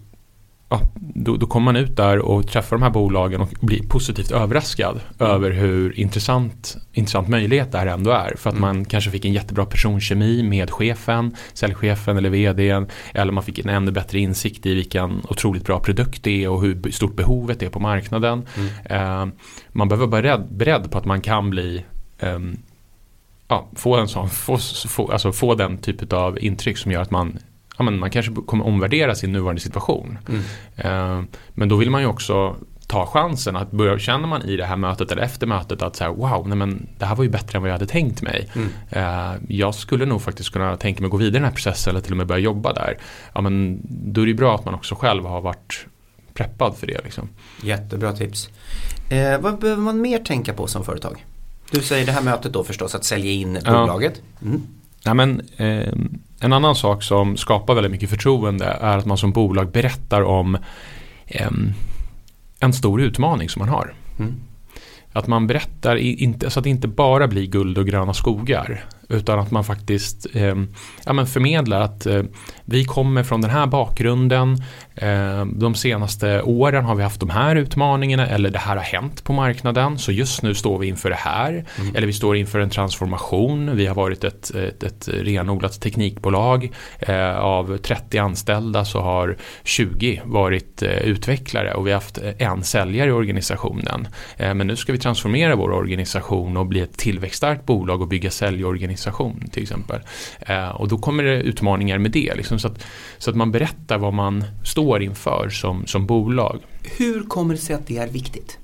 [0.71, 4.31] ja, då, då kommer man ut där och träffar de här bolagen och blir positivt
[4.31, 5.31] överraskad mm.
[5.31, 8.33] över hur intressant, intressant möjlighet det här ändå är.
[8.37, 8.61] För att mm.
[8.61, 12.87] man kanske fick en jättebra personkemi med chefen, säljchefen eller vdn.
[13.13, 16.61] Eller man fick en ännu bättre insikt i vilken otroligt bra produkt det är och
[16.61, 18.47] hur stort behovet är på marknaden.
[18.57, 18.69] Mm.
[18.85, 19.33] Eh,
[19.69, 21.85] man behöver vara beredd, beredd på att man kan bli
[22.21, 22.39] eh,
[23.47, 24.57] ja, få, en sån, få,
[24.87, 27.39] få, alltså få den typ av intryck som gör att man
[27.77, 30.17] ja, men man kanske kommer omvärdera sin nuvarande situation.
[30.29, 30.41] Mm.
[30.75, 32.55] Eh, men då vill man ju också
[32.87, 36.03] ta chansen att börja, känner man i det här mötet eller efter mötet att så
[36.03, 38.49] här, wow, nej men det här var ju bättre än vad jag hade tänkt mig.
[38.53, 38.69] Mm.
[38.89, 41.91] Eh, jag skulle nog faktiskt kunna tänka mig att gå vidare i den här processen
[41.91, 42.97] eller till och med börja jobba där.
[43.33, 43.81] Ja, men
[44.13, 45.85] då är det bra att man också själv har varit
[46.33, 47.03] preppad för det.
[47.03, 47.29] Liksom.
[47.63, 48.49] Jättebra tips.
[49.09, 51.25] Eh, vad behöver man mer tänka på som företag?
[51.71, 54.21] Du säger det här mötet då förstås, att sälja in bolaget.
[54.41, 54.61] Mm.
[55.03, 55.93] Ja, men, eh,
[56.39, 60.57] en annan sak som skapar väldigt mycket förtroende är att man som bolag berättar om
[61.27, 61.49] eh,
[62.59, 63.93] en stor utmaning som man har.
[64.19, 64.33] Mm.
[65.13, 68.85] Att man berättar, inte, så att det inte bara blir guld och gröna skogar.
[69.09, 70.55] Utan att man faktiskt eh,
[71.05, 72.23] ja, men förmedlar att eh,
[72.65, 74.63] vi kommer från den här bakgrunden.
[75.01, 79.23] Eh, de senaste åren har vi haft de här utmaningarna eller det här har hänt
[79.23, 79.97] på marknaden.
[79.97, 81.65] Så just nu står vi inför det här.
[81.79, 81.95] Mm.
[81.95, 83.75] Eller vi står inför en transformation.
[83.75, 86.71] Vi har varit ett, ett, ett renodlat teknikbolag.
[86.99, 92.63] Eh, av 30 anställda så har 20 varit eh, utvecklare och vi har haft en
[92.63, 94.07] säljare i organisationen.
[94.37, 99.01] Men nu ska vi transformera vår organisation och bli ett tillväxtstarkt bolag och bygga säljorganisation
[99.01, 99.99] organisation till exempel.
[100.73, 102.35] Och då kommer det utmaningar med det.
[102.35, 102.85] Liksom, så, att,
[103.17, 106.59] så att man berättar vad man står inför som, som bolag.
[106.97, 108.57] Hur kommer det sig att det är viktigt?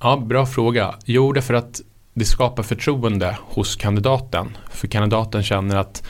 [0.00, 0.94] Ja, bra fråga.
[1.04, 1.80] Jo, därför att
[2.14, 4.56] det skapar förtroende hos kandidaten.
[4.70, 6.02] För kandidaten känner att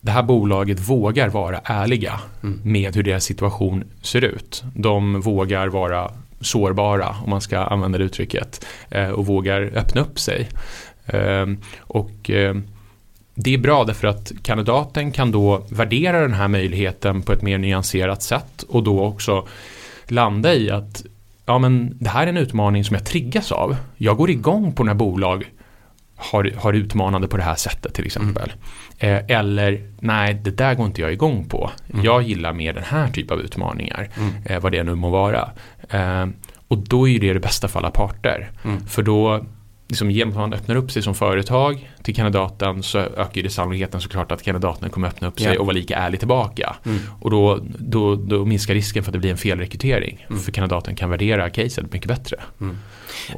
[0.00, 2.60] det här bolaget vågar vara ärliga mm.
[2.64, 4.64] med hur deras situation ser ut.
[4.74, 10.18] De vågar vara sårbara, om man ska använda det uttrycket, eh, och vågar öppna upp
[10.18, 10.48] sig.
[11.06, 12.64] Ehm, och ehm,
[13.42, 17.58] det är bra därför att kandidaten kan då värdera den här möjligheten på ett mer
[17.58, 19.46] nyanserat sätt och då också
[20.06, 21.04] landa i att
[21.46, 23.76] ja men det här är en utmaning som jag triggas av.
[23.96, 25.50] Jag går igång på när bolag
[26.16, 28.52] har, har utmanande på det här sättet till exempel.
[28.98, 29.16] Mm.
[29.16, 31.70] Eh, eller nej, det där går inte jag igång på.
[31.92, 32.04] Mm.
[32.04, 34.08] Jag gillar mer den här typen av utmaningar.
[34.16, 34.32] Mm.
[34.44, 35.50] Eh, vad det nu må vara.
[35.90, 36.26] Eh,
[36.68, 38.50] och då är det det bästa för alla parter.
[38.64, 38.86] Mm.
[38.86, 39.44] För då
[39.90, 44.00] liksom, genom att man öppnar upp sig som företag till kandidaten så ökar det sannolikheten
[44.00, 45.60] såklart att kandidaten kommer öppna upp sig ja.
[45.60, 46.76] och vara lika ärlig tillbaka.
[46.86, 46.98] Mm.
[47.20, 50.26] Och då, då, då minskar risken för att det blir en felrekrytering.
[50.30, 50.42] Mm.
[50.42, 52.36] För kandidaten kan värdera caset mycket bättre.
[52.60, 52.78] Mm.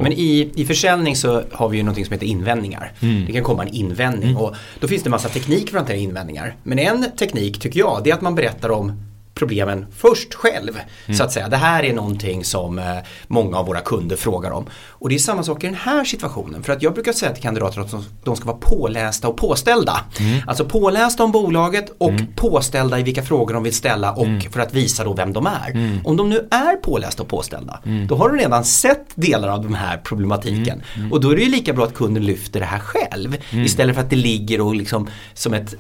[0.01, 2.93] Men i, i försäljning så har vi ju någonting som heter invändningar.
[3.01, 3.27] Mm.
[3.27, 4.43] Det kan komma en invändning mm.
[4.43, 6.57] och då finns det en massa teknik för att hantera invändningar.
[6.63, 10.79] Men en teknik tycker jag det är att man berättar om problemen först själv.
[11.07, 11.19] Mm.
[11.19, 11.49] Så att säga.
[11.49, 12.85] Det här är någonting som eh,
[13.27, 14.67] många av våra kunder frågar om.
[14.89, 16.63] Och det är samma sak i den här situationen.
[16.63, 20.05] För att jag brukar säga till kandidater att de ska vara pålästa och påställda.
[20.21, 20.41] Mm.
[20.47, 22.27] Alltså pålästa om bolaget och mm.
[22.37, 24.41] påställda i vilka frågor de vill ställa och mm.
[24.41, 25.71] för att visa då vem de är.
[25.71, 25.99] Mm.
[26.05, 28.07] Om de nu är pålästa och påställda mm.
[28.07, 30.83] då har de redan sett delar av den här problematiken.
[31.11, 34.03] Och då är det ju lika bra att kunden lyfter det här själv istället för
[34.03, 35.75] att det ligger och liksom som ett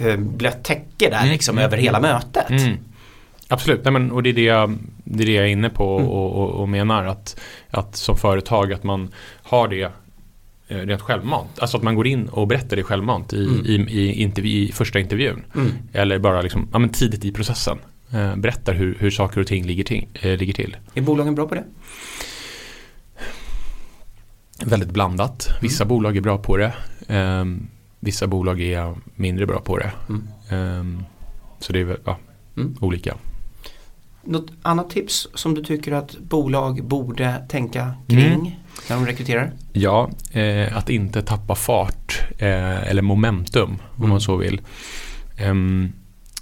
[0.00, 2.50] eh, blött täcke där liksom över hela mötet.
[3.48, 5.98] Absolut, Nej, men, och det är det, jag, det är det jag är inne på
[5.98, 6.10] mm.
[6.10, 9.08] och, och, och, menar att, att som företag att man
[9.42, 9.92] har det
[10.68, 11.58] eh, rent självmant.
[11.58, 13.66] Alltså att man går in och berättar det självmant i, mm.
[13.66, 15.44] i, i, intervju, i första intervjun.
[15.54, 15.70] Mm.
[15.92, 17.78] Eller bara liksom, ja, men tidigt i processen.
[18.12, 20.76] Eh, berättar hur, hur saker och ting ligger, ting, eh, ligger till.
[20.94, 21.64] Är bolagen bra på det?
[24.64, 25.48] Väldigt blandat.
[25.60, 25.88] Vissa mm.
[25.88, 26.74] bolag är bra på det.
[27.06, 27.44] Eh,
[28.00, 29.92] vissa bolag är mindre bra på det.
[30.08, 30.28] Mm.
[30.50, 31.02] Ehm,
[31.58, 32.18] så det är ja,
[32.56, 32.76] mm.
[32.80, 33.14] olika.
[34.28, 38.50] Något annat tips som du tycker att bolag borde tänka kring mm.
[38.88, 39.52] när de rekryterar?
[39.72, 43.80] Ja, eh, att inte tappa fart eh, eller momentum mm.
[43.96, 44.60] om man så vill.
[45.36, 45.54] Eh,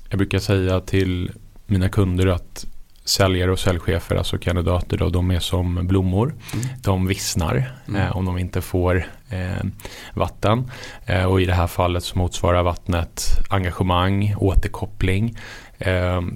[0.09, 1.33] jag brukar säga till
[1.67, 2.67] mina kunder att
[3.05, 6.35] säljare och säljchefer, alltså kandidater, då, de är som blommor.
[6.55, 6.67] Mm.
[6.83, 8.03] De vissnar mm.
[8.03, 9.67] eh, om de inte får eh,
[10.15, 10.71] vatten.
[11.07, 15.39] Eh, och i det här fallet så motsvarar vattnet engagemang, återkoppling.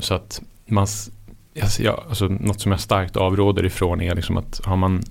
[0.01, 0.87] Så att man
[1.63, 5.03] alltså, alltså, något som jag starkt avråder ifrån är liksom att har man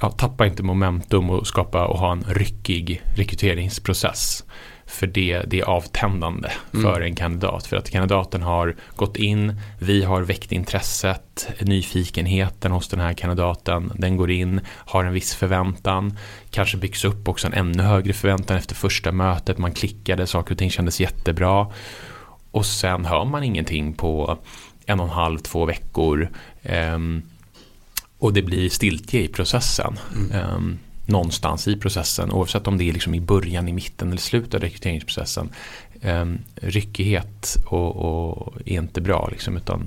[0.00, 4.44] ja, tappa inte momentum och skapa och ha en ryckig rekryteringsprocess.
[4.88, 6.82] för det, det är avtändande mm.
[6.82, 7.66] för en kandidat.
[7.66, 13.92] För att kandidaten har gått in, vi har väckt intresset, nyfikenheten hos den här kandidaten.
[13.94, 16.18] Den går in, har en viss förväntan,
[16.50, 19.58] kanske byggs upp också en ännu högre förväntan efter första mötet.
[19.58, 21.66] Man klickade, saker och ting kändes jättebra.
[22.50, 24.38] Och sen hör man ingenting på
[24.86, 26.28] en och en halv, två veckor.
[26.94, 27.22] Um,
[28.18, 29.98] och det blir stiltje i processen.
[30.14, 30.54] Mm.
[30.54, 34.54] Um, någonstans i processen oavsett om det är liksom i början, i mitten eller slutet
[34.54, 35.50] av rekryteringsprocessen.
[36.02, 39.28] Um, ryckighet och, och är inte bra.
[39.30, 39.86] Liksom, utan...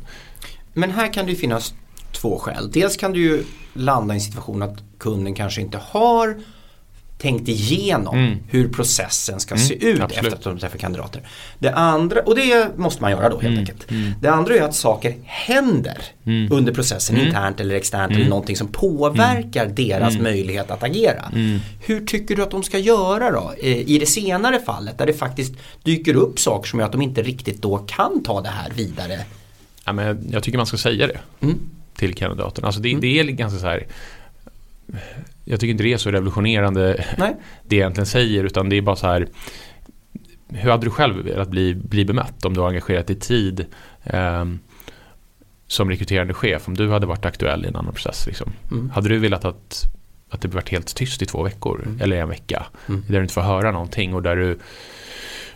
[0.73, 1.73] Men här kan det finnas
[2.11, 2.71] två skäl.
[2.71, 6.37] Dels kan du ju landa i en situation att kunden kanske inte har
[7.21, 8.37] tänkt igenom mm.
[8.47, 10.25] hur processen ska mm, se ut absolut.
[10.25, 11.21] efter att de träffar kandidater.
[11.59, 13.91] Det andra, och det måste man göra då helt mm, enkelt.
[13.91, 14.13] Mm.
[14.21, 16.51] Det andra är att saker händer mm.
[16.51, 17.27] under processen mm.
[17.27, 21.31] internt eller externt eller någonting som påverkar deras möjlighet att agera.
[21.79, 25.53] Hur tycker du att de ska göra då i det senare fallet där det faktiskt
[25.83, 29.19] dyker upp saker som gör att de inte riktigt då kan ta det här vidare?
[29.85, 31.19] Ja, men jag tycker man ska säga det
[31.95, 32.65] till kandidaten.
[32.65, 33.87] Alltså det, det är ganska så här
[35.43, 37.35] jag tycker inte det är så revolutionerande Nej.
[37.67, 39.27] det egentligen säger utan det är bara så här
[40.49, 43.65] hur hade du själv velat bli, bli bemött om du har engagerat dig tid
[44.03, 44.45] eh,
[45.67, 48.27] som rekryterande chef om du hade varit aktuell i en annan process?
[48.27, 48.51] Liksom.
[48.71, 48.89] Mm.
[48.89, 49.83] Hade du velat att,
[50.29, 52.01] att det varit helt tyst i två veckor mm.
[52.01, 53.03] eller en vecka mm.
[53.07, 54.57] där du inte får höra någonting och där du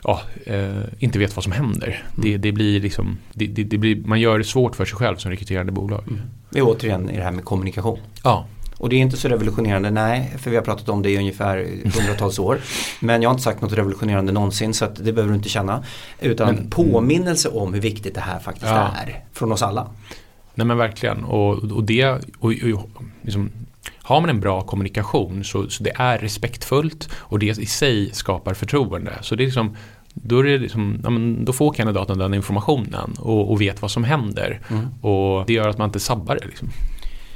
[0.03, 1.87] ja, eh, inte vet vad som händer.
[1.87, 2.21] Mm.
[2.21, 5.31] Det, det, blir liksom, det, det, blir, man gör det svårt för sig själv som
[5.31, 6.03] rekryterande bolag.
[6.07, 6.21] Mm.
[6.49, 7.99] Det är återigen i det här med kommunikation.
[8.23, 8.47] Ja.
[8.77, 11.57] Och det är inte så revolutionerande, nej, för vi har pratat om det i ungefär
[11.83, 12.59] hundratals år.
[12.99, 15.83] Men jag har inte sagt något revolutionerande någonsin så det behöver du inte känna.
[16.19, 18.93] Utan men, påminnelse om hur viktigt det här faktiskt ja.
[18.97, 19.87] är från oss alla.
[20.55, 22.53] Nej men verkligen och, och det och, och,
[23.21, 23.51] liksom,
[23.97, 28.53] har man en bra kommunikation så, så, det är respektfullt och det i sig skapar
[28.53, 29.13] förtroende.
[29.21, 29.75] Så det är liksom
[30.13, 31.09] då, är liksom, ja,
[31.45, 34.59] då får kandidaten den informationen och, och vet vad som händer.
[34.69, 34.85] Mm.
[35.01, 36.47] Och det gör att man inte sabbar det.
[36.47, 36.69] Liksom.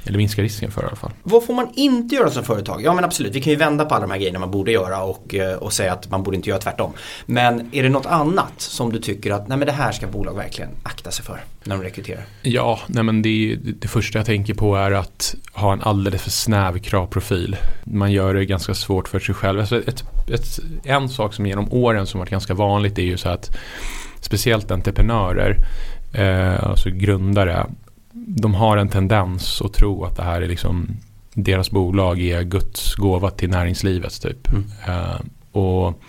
[0.08, 1.10] Eller minska risken för i alla fall.
[1.22, 2.82] Vad får man inte göra som företag?
[2.84, 5.02] Ja men absolut, vi kan ju vända på alla de här grejerna man borde göra
[5.02, 6.92] och, eh, och säga att man borde inte göra tvärtom.
[7.26, 10.34] Men är det något annat som du tycker att nej men det här ska bolag
[10.34, 12.24] verkligen akta sig för när de rekryterar?
[12.42, 16.30] Ja, nej men det, det första jag tänker på är att ha en alldeles för
[16.30, 17.56] snäv kravprofil.
[17.84, 19.60] Man gör det ganska svårt för sig själv.
[19.60, 23.28] Alltså ett, ett, en sak som genom åren som varit ganska vanligt är ju så
[23.28, 23.56] att
[24.20, 25.56] speciellt entreprenörer,
[26.12, 27.66] eh, alltså grundare,
[28.28, 30.96] de har en tendens att tro att det här är liksom
[31.34, 34.48] deras bolag är Guds gåva till näringslivet typ.
[34.48, 34.64] Mm.
[34.88, 35.20] Uh,
[35.52, 36.02] och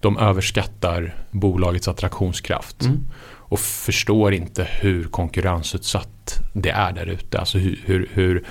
[0.00, 2.82] de överskattar bolagets attraktionskraft.
[2.82, 3.06] Mm.
[3.26, 7.38] Och förstår inte hur konkurrensutsatt det är där ute.
[7.38, 8.44] Alltså hur, hur, hur,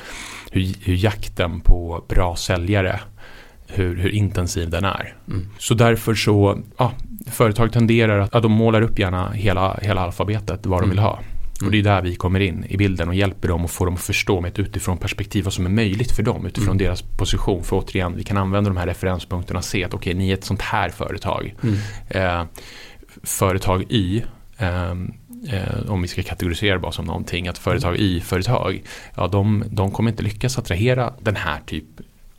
[0.51, 2.99] hur, jakten på bra säljare
[3.67, 5.15] hur, hur intensiv den är.
[5.27, 5.47] Mm.
[5.59, 6.91] Så därför så, ja,
[7.27, 11.19] företag tenderar att, ja, de målar upp gärna hela, hela alfabetet vad de vill ha.
[11.65, 13.95] Och det är där vi kommer in i bilden och hjälper dem och får dem
[13.95, 16.77] att förstå med ett utifrån perspektiv vad som är möjligt för dem utifrån mm.
[16.77, 17.63] deras position.
[17.63, 20.33] För återigen, vi kan använda de här referenspunkterna och se att okej, okay, ni är
[20.33, 21.55] ett sånt här företag.
[21.63, 21.75] Mm.
[22.07, 22.45] Eh,
[23.23, 24.23] företag Y
[24.57, 28.83] eh, eh, om vi ska kategorisera bara som någonting, att företag Y-företag,
[29.15, 31.85] ja de, de kommer inte lyckas attrahera den här typ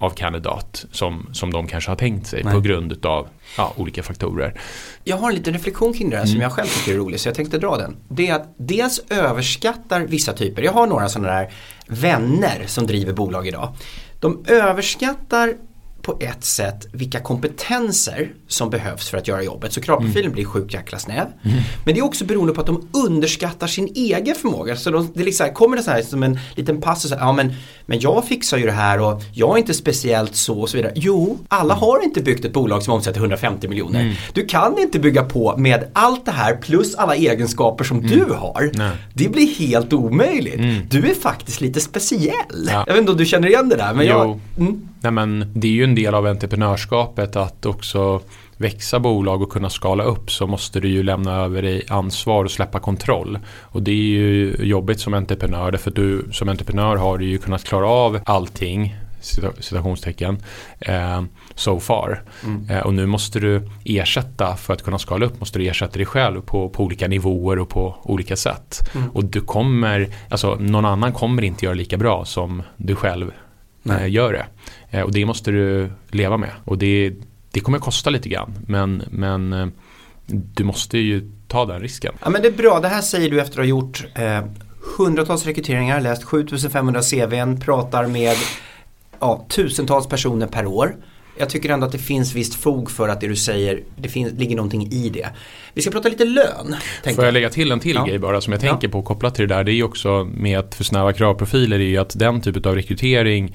[0.05, 2.55] av kandidat som, som de kanske har tänkt sig Nej.
[2.55, 4.61] på grund av ja, olika faktorer.
[5.05, 6.33] Jag har en liten reflektion kring det här mm.
[6.33, 7.97] som jag själv tycker är rolig så jag tänkte dra den.
[8.09, 11.53] Det är att dels överskattar vissa typer, jag har några sådana där
[11.87, 13.75] vänner som driver bolag idag.
[14.21, 15.55] De överskattar
[16.05, 19.73] på ett sätt vilka kompetenser som behövs för att göra jobbet.
[19.73, 20.33] Så kravprofilen mm.
[20.33, 21.27] blir sjukt jäkla snäv.
[21.43, 21.59] Mm.
[21.85, 24.77] Men det är också beroende på att de underskattar sin egen förmåga.
[24.77, 27.13] Så de, det liksom, kommer det så här som en liten passus.
[27.19, 27.53] Ja men,
[27.87, 30.93] men jag fixar ju det här och jag är inte speciellt så och så vidare.
[30.95, 34.01] Jo, alla har inte byggt ett bolag som omsätter 150 miljoner.
[34.01, 34.15] Mm.
[34.33, 38.37] Du kan inte bygga på med allt det här plus alla egenskaper som du mm.
[38.37, 38.71] har.
[38.75, 38.91] Nej.
[39.15, 40.55] Det blir helt omöjligt.
[40.55, 40.87] Mm.
[40.91, 42.69] Du är faktiskt lite speciell.
[42.69, 42.85] Ja.
[42.87, 43.95] Jag vet inte om du känner igen det där.
[43.95, 44.13] Men jo.
[44.13, 44.89] jag, mm.
[45.05, 48.21] Nej, men det är ju en del av entreprenörskapet att också
[48.57, 52.51] växa bolag och kunna skala upp så måste du ju lämna över dig ansvar och
[52.51, 53.39] släppa kontroll.
[53.61, 57.39] Och det är ju jobbigt som entreprenör därför att du som entreprenör har du ju
[57.39, 58.97] kunnat klara av allting
[59.61, 60.39] citationstecken
[60.81, 61.23] eh,
[61.55, 62.23] so far.
[62.45, 62.71] Mm.
[62.71, 66.07] Eh, och nu måste du ersätta för att kunna skala upp måste du ersätta dig
[66.07, 68.91] själv på, på olika nivåer och på olika sätt.
[68.95, 69.11] Mm.
[69.11, 73.33] Och du kommer, alltså någon annan kommer inte göra lika bra som du själv
[73.91, 74.47] eh, gör det.
[74.95, 76.51] Eh, och det måste du leva med.
[76.65, 77.13] Och det,
[77.51, 78.53] det kommer att kosta lite grann.
[78.67, 79.67] Men, men eh,
[80.27, 82.15] du måste ju ta den risken.
[82.23, 84.45] Ja men det är bra, det här säger du efter att ha gjort eh,
[84.99, 88.37] hundratals rekryteringar, läst 7500 CVn, pratar med
[89.21, 90.97] ja, tusentals personer per år.
[91.39, 94.33] jag tycker ändå att det finns visst fog för att det du säger, det finns,
[94.33, 95.29] ligger någonting i det.
[95.75, 96.77] Vi ska prata lite lön.
[97.15, 98.05] Får jag lägga till en till ja.
[98.05, 98.93] grej bara som jag tänker ja.
[98.93, 99.65] på kopplat till det där.
[99.65, 102.75] Det är ju också med att för snäva kravprofiler är ju att den typen av
[102.75, 103.53] rekrytering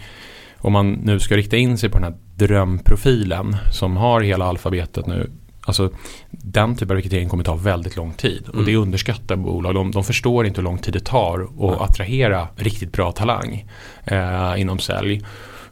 [0.62, 5.08] om man nu ska rikta in sig på den här drömprofilen som har hela alfabetet
[5.08, 5.30] nu
[5.70, 5.90] Alltså
[6.32, 8.66] den typen av rekrytering kommer ta väldigt lång tid och mm.
[8.66, 9.76] det underskattar bolag.
[9.76, 11.80] De, de förstår inte hur lång tid det tar att mm.
[11.80, 13.66] attrahera riktigt bra talang
[14.06, 15.22] eh, inom sälj.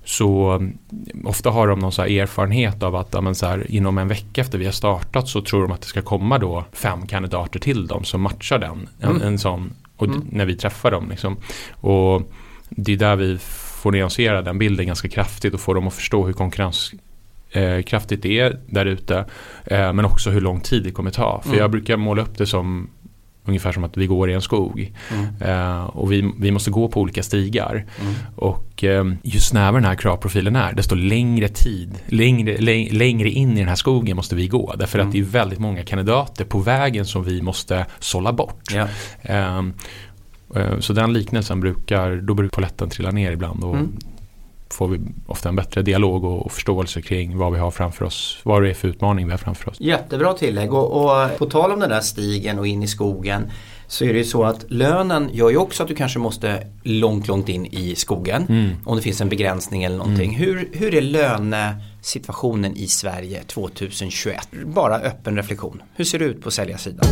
[0.03, 0.77] Så mm,
[1.25, 4.57] ofta har de någon så erfarenhet av att ja, så här, inom en vecka efter
[4.57, 8.03] vi har startat så tror de att det ska komma då fem kandidater till dem
[8.03, 8.89] som matchar den.
[8.99, 9.21] En, mm.
[9.21, 10.27] en sån, och mm.
[10.31, 11.09] när vi träffar dem.
[11.09, 11.37] Liksom.
[11.71, 12.31] Och
[12.69, 13.37] det är där vi
[13.77, 18.59] får nyansera den bilden ganska kraftigt och få dem att förstå hur konkurrenskraftigt det är
[18.67, 19.25] där ute.
[19.65, 21.41] Eh, men också hur lång tid det kommer ta.
[21.41, 21.59] För mm.
[21.59, 22.89] jag brukar måla upp det som
[23.47, 24.93] ungefär som att vi går i en skog.
[25.13, 25.41] Mm.
[25.41, 27.85] Eh, och vi, vi måste gå på olika stigar.
[28.01, 28.13] Mm.
[28.35, 32.57] Och eh, ju snävare den här kravprofilen är, desto längre tid, längre,
[32.91, 34.73] längre in i den här skogen måste vi gå.
[34.77, 35.07] Därför mm.
[35.07, 38.73] att det är väldigt många kandidater på vägen som vi måste sålla bort.
[38.73, 38.87] Ja.
[40.55, 43.63] Eh, så den liknelsen brukar, då brukar poletten trilla ner ibland.
[43.63, 43.97] Och mm
[44.69, 48.39] får vi ofta en bättre dialog och, och, förståelse kring vad vi har framför oss.
[48.43, 49.79] Vad det är för utmaning vi har framför oss.
[49.79, 53.51] Jättebra tillägg och, och på tal om den där stigen och in i skogen
[53.87, 57.27] så är det ju så att lönen gör ju också att du kanske måste långt,
[57.27, 58.45] långt in i skogen.
[58.49, 58.69] Mm.
[58.85, 60.35] Om det finns en begränsning eller någonting.
[60.35, 60.45] Mm.
[60.45, 64.49] Hur, hur är lönesituationen i Sverige 2021?
[64.65, 65.81] Bara öppen reflektion.
[65.95, 67.05] Hur ser det ut på säljarsidan?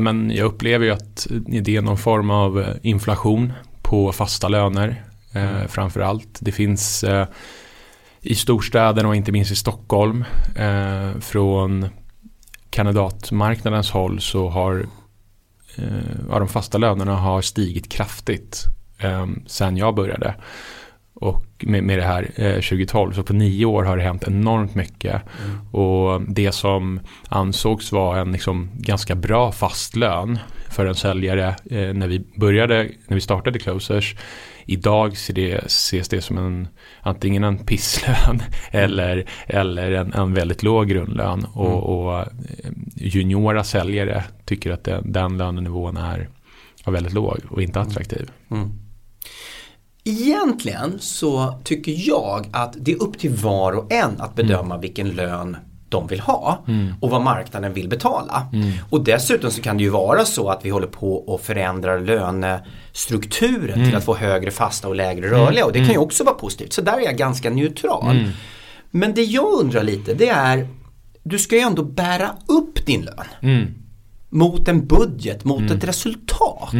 [0.00, 3.52] Men jag upplever ju att det är någon form av eh, inflation
[3.82, 5.68] på fasta löner eh, mm.
[5.68, 6.38] framför allt.
[6.40, 7.26] Det finns eh,
[8.20, 10.24] i storstäderna och inte minst i Stockholm
[10.56, 11.88] eh, från
[12.70, 14.86] kandidatmarknadens håll så har
[15.76, 18.64] eh, de fasta lönerna har stigit kraftigt
[18.98, 20.34] eh, sen jag började
[21.14, 23.12] och med, med det här eh, 2012.
[23.12, 25.22] Så på nio år har det hänt enormt mycket.
[25.44, 25.68] Mm.
[25.74, 30.38] Och det som ansågs vara en liksom ganska bra fast lön
[30.70, 34.16] för en säljare eh, när vi började, när vi startade Closers.
[34.66, 36.68] Idag ser det, ses det som en
[37.00, 41.46] antingen en pisslön eller, eller en, en väldigt låg grundlön.
[41.52, 41.78] Och, mm.
[41.78, 42.26] och eh,
[42.96, 46.28] juniora säljare tycker att det, den lönenivån är,
[46.86, 48.30] är väldigt låg och inte attraktiv.
[48.50, 48.83] Mm.
[50.04, 54.80] Egentligen så tycker jag att det är upp till var och en att bedöma mm.
[54.80, 55.56] vilken lön
[55.88, 56.94] de vill ha mm.
[57.00, 58.46] och vad marknaden vill betala.
[58.52, 58.72] Mm.
[58.90, 63.74] Och dessutom så kan det ju vara så att vi håller på och förändrar lönestrukturen
[63.74, 63.86] mm.
[63.86, 66.04] till att få högre fasta och lägre rörliga och det kan ju mm.
[66.04, 66.72] också vara positivt.
[66.72, 68.16] Så där är jag ganska neutral.
[68.16, 68.30] Mm.
[68.90, 70.68] Men det jag undrar lite det är
[71.22, 73.74] du ska ju ändå bära upp din lön.
[74.28, 76.74] Mot en budget, mot ett resultat.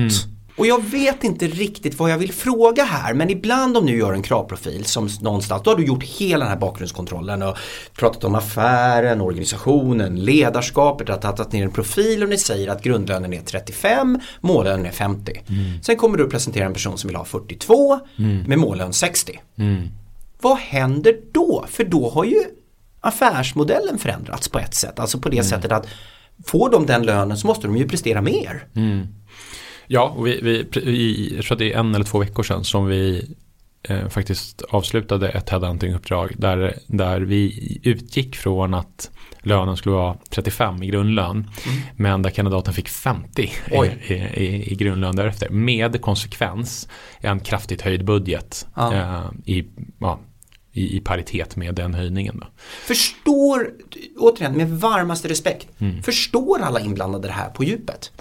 [0.57, 4.12] Och jag vet inte riktigt vad jag vill fråga här men ibland om du gör
[4.12, 7.57] en kravprofil som någonstans, då har du gjort hela den här bakgrundskontrollen och
[7.95, 13.33] pratat om affären, organisationen, ledarskapet, att tagit ner en profil och ni säger att grundlönen
[13.33, 15.33] är 35, mållönen är 50.
[15.49, 15.83] Mm.
[15.83, 18.43] Sen kommer du att presentera en person som vill ha 42 mm.
[18.43, 19.40] med mållön 60.
[19.59, 19.88] Mm.
[20.40, 21.64] Vad händer då?
[21.69, 22.40] För då har ju
[23.01, 25.49] affärsmodellen förändrats på ett sätt, alltså på det mm.
[25.49, 25.87] sättet att
[26.47, 28.67] får de den lönen så måste de ju prestera mer.
[29.87, 30.40] Ja, och vi,
[30.75, 33.35] vi, jag tror att det är en eller två veckor sedan som vi
[33.83, 39.11] eh, faktiskt avslutade ett headhunting-uppdrag där, där vi utgick från att
[39.42, 41.31] lönen skulle vara 35 i grundlön.
[41.31, 41.51] Mm.
[41.97, 43.77] Men där kandidaten fick 50 i,
[44.12, 45.49] i, i, grundlön därefter.
[45.49, 48.94] Med konsekvens en kraftigt höjd budget ja.
[48.94, 49.66] eh, i,
[50.01, 50.20] ja,
[50.73, 52.38] i, i, paritet med den höjningen.
[52.40, 52.47] Då.
[52.87, 53.70] Förstår,
[54.18, 56.03] återigen med varmaste respekt, mm.
[56.03, 58.12] förstår alla inblandade det här på djupet?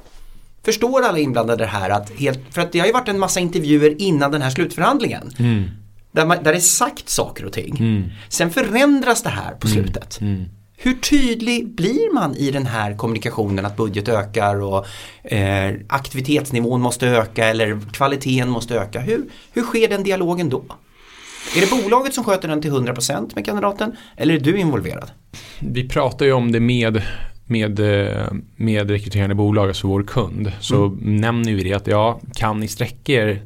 [0.66, 3.40] Förstår alla inblandade det här att helt, för att det har ju varit en massa
[3.40, 5.32] intervjuer innan den här slutförhandlingen.
[5.40, 5.70] Mm.
[6.12, 7.78] Där, man, där det är sagt saker och ting.
[7.80, 8.10] Mm.
[8.30, 9.84] Sen förändras det här på mm.
[9.84, 10.22] slutet.
[10.22, 10.46] Mm.
[10.78, 14.86] Hur tydlig blir man i den här kommunikationen att budget ökar och
[15.24, 19.00] eh, aktivitetsnivån måste öka eller kvaliteten måste öka?
[19.00, 20.66] Hur, hur sker den dialogen då?
[21.56, 25.12] Är det bolaget som sköter den till 100% med kandidaten eller är du involverad?
[25.60, 27.02] Vi pratar ju om det med
[27.54, 31.16] med, eh, med rekryterande bolag, alltså vår kund, så mm.
[31.16, 33.42] nämner vi det att ja, kan ni sträcka er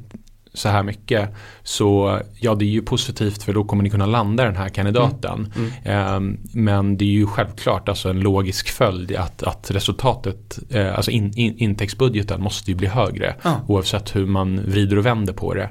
[0.58, 1.30] så här mycket
[1.64, 5.54] så ja det är ju positivt för då kommer ni kunna landa den här kandidaten.
[5.56, 5.72] Mm.
[5.84, 6.34] Mm.
[6.34, 11.12] Eh, men det är ju självklart alltså en logisk följd att, att resultatet, eh, alltså
[11.12, 13.54] in, in, intäktsbudgeten måste ju bli högre ah.
[13.68, 15.70] oavsett hur man vrider och vänder på det.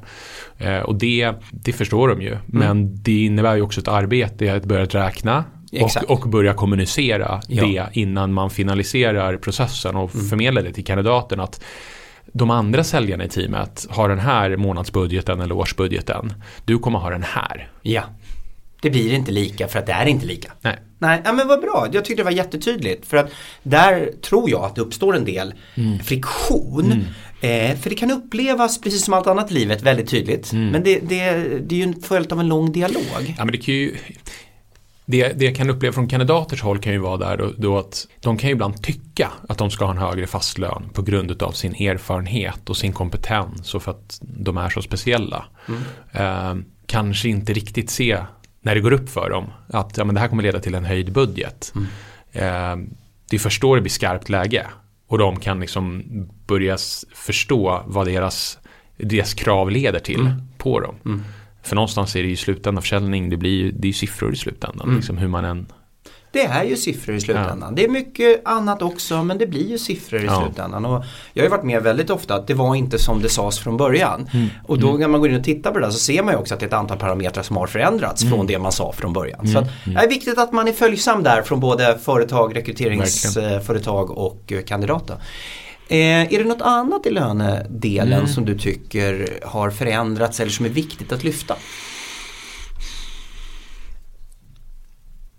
[0.58, 2.32] Eh, och det, det förstår de ju.
[2.32, 2.42] Mm.
[2.48, 5.44] Men det innebär ju också ett arbete att börja räkna
[5.80, 7.64] och, och, börja kommunicera ja.
[7.64, 10.28] det innan man finaliserar processen och mm.
[10.28, 11.60] förmedlar det till kandidaten att
[12.32, 16.32] de andra säljarna i teamet har den här månadsbudgeten eller årsbudgeten.
[16.64, 17.68] Du kommer ha den här.
[17.82, 18.02] Ja.
[18.80, 20.52] Det blir inte lika för att det är inte lika.
[20.60, 20.78] Nej.
[20.98, 21.88] Nej, ja, men vad bra.
[21.92, 23.06] Jag tyckte det var jättetydligt.
[23.06, 23.30] För att
[23.62, 25.98] där tror jag att det uppstår en del mm.
[25.98, 26.92] friktion.
[26.92, 27.70] Mm.
[27.70, 30.52] Eh, för det kan upplevas, precis som allt annat i livet, väldigt tydligt.
[30.52, 30.68] Mm.
[30.68, 33.34] Men det, det, det är ju en följd av en lång dialog.
[33.38, 33.96] Ja, men det kan ju
[35.06, 38.06] det, det jag kan uppleva från kandidaters håll kan ju vara där då, då, att
[38.20, 41.52] de kan ju ibland tycka att de ska ha en högre fastlön på grund av
[41.52, 45.44] sin erfarenhet och sin kompetens och för att de är så speciella.
[45.68, 45.82] Mm.
[46.12, 48.18] Eh, kanske inte riktigt se
[48.60, 50.84] när det går upp för dem att ja, men det här kommer leda till en
[50.84, 51.72] höjd budget.
[51.74, 51.86] Mm.
[52.32, 52.86] Eh,
[53.30, 54.66] det är först då det blir skarpt läge
[55.08, 56.02] och de kan liksom
[56.46, 56.76] börja
[57.14, 58.58] förstå vad deras,
[58.96, 60.42] deras krav leder till mm.
[60.58, 61.24] på dem.
[61.66, 61.68] Mm.
[61.68, 64.86] För någonstans är det ju slutändan försäljning, det blir det är ju siffror i slutändan.
[64.86, 64.96] Mm.
[64.96, 65.66] Liksom hur man än
[66.36, 67.68] det är ju siffror i slutändan.
[67.68, 67.76] Ja.
[67.76, 70.42] Det är mycket annat också men det blir ju siffror i ja.
[70.44, 70.84] slutändan.
[70.84, 73.58] Och jag har ju varit med väldigt ofta att det var inte som det sades
[73.58, 74.28] från början.
[74.32, 74.48] Mm.
[74.64, 75.00] Och då mm.
[75.00, 76.60] när man går in och tittar på det där så ser man ju också att
[76.60, 78.34] det är ett antal parametrar som har förändrats mm.
[78.34, 79.40] från det man sa från början.
[79.40, 79.52] Mm.
[79.52, 79.94] Så att, mm.
[79.94, 85.16] det är viktigt att man är följsam där från både företag, rekryteringsföretag och eh, kandidater.
[85.88, 88.28] Eh, är det något annat i lönedelen mm.
[88.28, 91.56] som du tycker har förändrats eller som är viktigt att lyfta?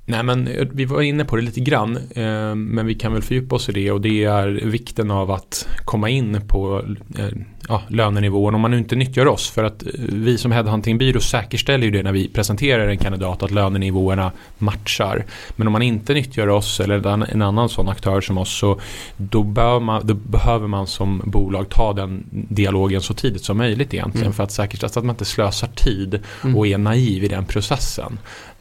[0.09, 3.21] Nej men eh, vi var inne på det lite grann eh, men vi kan väl
[3.21, 6.83] fördjupa oss i det och det är vikten av att komma in på
[7.17, 7.27] eh,
[7.69, 11.91] ja, lönenivån om man nu inte nyttjar oss för att vi som headhuntingbyrå säkerställer ju
[11.91, 15.25] det när vi presenterar en kandidat att lönenivåerna matchar.
[15.55, 18.79] Men om man inte nyttjar oss eller en annan sån aktör som oss så
[19.17, 19.43] då,
[19.79, 24.33] man, då behöver man som bolag ta den dialogen så tidigt som möjligt egentligen mm.
[24.33, 26.57] för att säkerställa att man inte slösar tid mm.
[26.57, 28.19] och är naiv i den processen.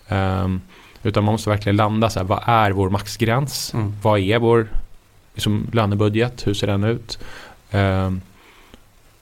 [0.08, 0.60] Um,
[1.06, 3.74] utan man måste verkligen landa så här, vad är vår maxgräns?
[3.74, 3.94] Mm.
[4.02, 4.68] Vad är vår
[5.34, 6.46] liksom, lönebudget?
[6.46, 7.18] Hur ser den ut?
[7.72, 8.20] Um,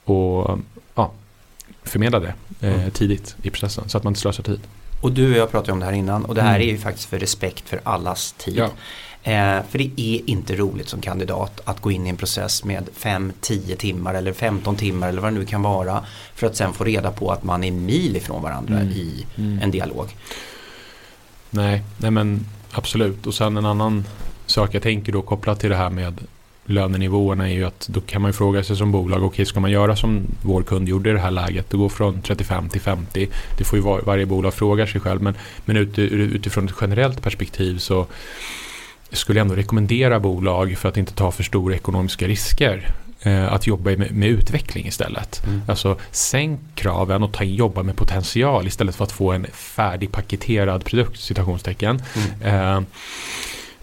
[0.04, 0.58] och
[0.94, 1.12] ja,
[1.82, 2.90] förmedla det eh, mm.
[2.90, 4.60] tidigt i processen så att man inte slösar tid.
[5.00, 6.68] Och du och jag pratade om det här innan och det här mm.
[6.68, 8.56] är ju faktiskt för respekt för allas tid.
[8.56, 8.70] Ja.
[9.22, 12.88] Eh, för det är inte roligt som kandidat att gå in i en process med
[12.98, 16.04] 5-10 timmar eller 15 timmar eller vad det nu kan vara
[16.34, 18.92] för att sen få reda på att man är mil ifrån varandra mm.
[18.92, 19.58] i mm.
[19.62, 20.14] en dialog.
[21.54, 23.26] Nej, nej men absolut.
[23.26, 24.04] Och sen en annan
[24.46, 26.20] sak jag tänker då kopplat till det här med
[26.64, 29.60] lönenivåerna är ju att då kan man ju fråga sig som bolag, okej okay, ska
[29.60, 32.80] man göra som vår kund gjorde i det här läget, det går från 35 till
[32.80, 33.28] 50.
[33.58, 35.34] Det får ju var, varje bolag fråga sig själv, men,
[35.64, 38.06] men ut, utifrån ett generellt perspektiv så
[39.12, 42.94] skulle jag ändå rekommendera bolag för att inte ta för stora ekonomiska risker
[43.48, 45.42] att jobba med, med, utveckling istället.
[45.46, 45.62] Mm.
[45.68, 51.20] Alltså sänk kraven och ta, jobba med potential istället för att få en färdigpaketerad produkt,
[51.20, 52.02] citationstecken.
[52.40, 52.76] Mm.
[52.76, 52.82] Eh,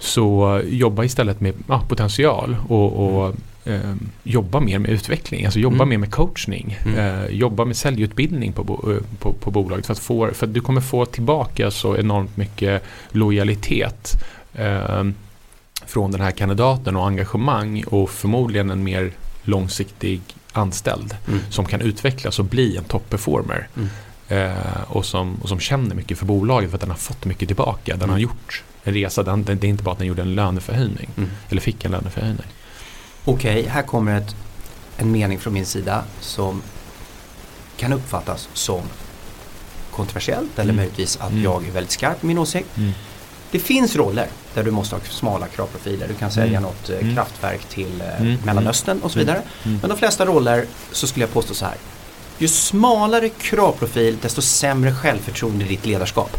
[0.02, 3.36] så jobba istället med ja, potential och, och
[3.66, 5.90] eh, jobba mer med utveckling, alltså jobba mm.
[5.90, 7.00] mer med coachning, mm.
[7.00, 10.54] eh, jobba med säljutbildning på, bo, eh, på, på, bolaget för att, få, för att
[10.54, 14.24] du kommer få tillbaka så enormt mycket lojalitet
[14.54, 15.04] eh,
[15.86, 19.12] från den här kandidaten och engagemang och förmodligen en mer
[19.44, 20.22] långsiktig
[20.52, 21.40] anställd mm.
[21.50, 23.68] som kan utvecklas och bli en top-performer.
[23.76, 23.90] Mm.
[24.28, 27.50] Eh, och, som, och som känner mycket för bolaget för att den har fått mycket
[27.50, 27.92] tillbaka.
[27.92, 28.22] Den har mm.
[28.22, 31.10] gjort en resa, den, det är inte bara att den gjorde en löneförhöjning.
[31.18, 31.30] Mm.
[31.50, 32.46] Eller fick en löneförhöjning.
[33.26, 34.36] Okej, okay, här kommer ett,
[34.98, 36.62] en mening från min sida som
[37.78, 38.82] kan uppfattas som
[39.92, 40.76] kontroversiellt eller mm.
[40.76, 41.44] möjligtvis att mm.
[41.44, 42.78] jag är väldigt skarp i min åsikt.
[42.78, 42.92] Mm.
[43.52, 46.08] Det finns roller där du måste ha smala kravprofiler.
[46.08, 46.64] Du kan sälja mm.
[46.64, 47.16] något eh, mm.
[47.16, 48.38] kraftverk till eh, mm.
[48.46, 49.28] Mellanöstern och så mm.
[49.28, 49.44] vidare.
[49.64, 49.78] Mm.
[49.82, 51.76] Men de flesta roller så skulle jag påstå så här.
[52.38, 56.38] Ju smalare kravprofil desto sämre självförtroende i ditt ledarskap.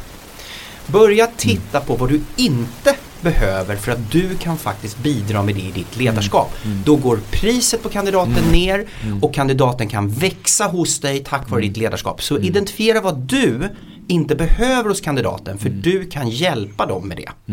[0.87, 5.61] Börja titta på vad du inte behöver för att du kan faktiskt bidra med det
[5.61, 6.55] i ditt ledarskap.
[6.63, 6.73] Mm.
[6.73, 6.85] Mm.
[6.85, 8.53] Då går priset på kandidaten mm.
[8.53, 8.87] ner
[9.21, 12.23] och kandidaten kan växa hos dig tack vare ditt ledarskap.
[12.23, 13.69] Så identifiera vad du
[14.09, 15.83] inte behöver hos kandidaten för mm.
[15.83, 17.53] du kan hjälpa dem med det.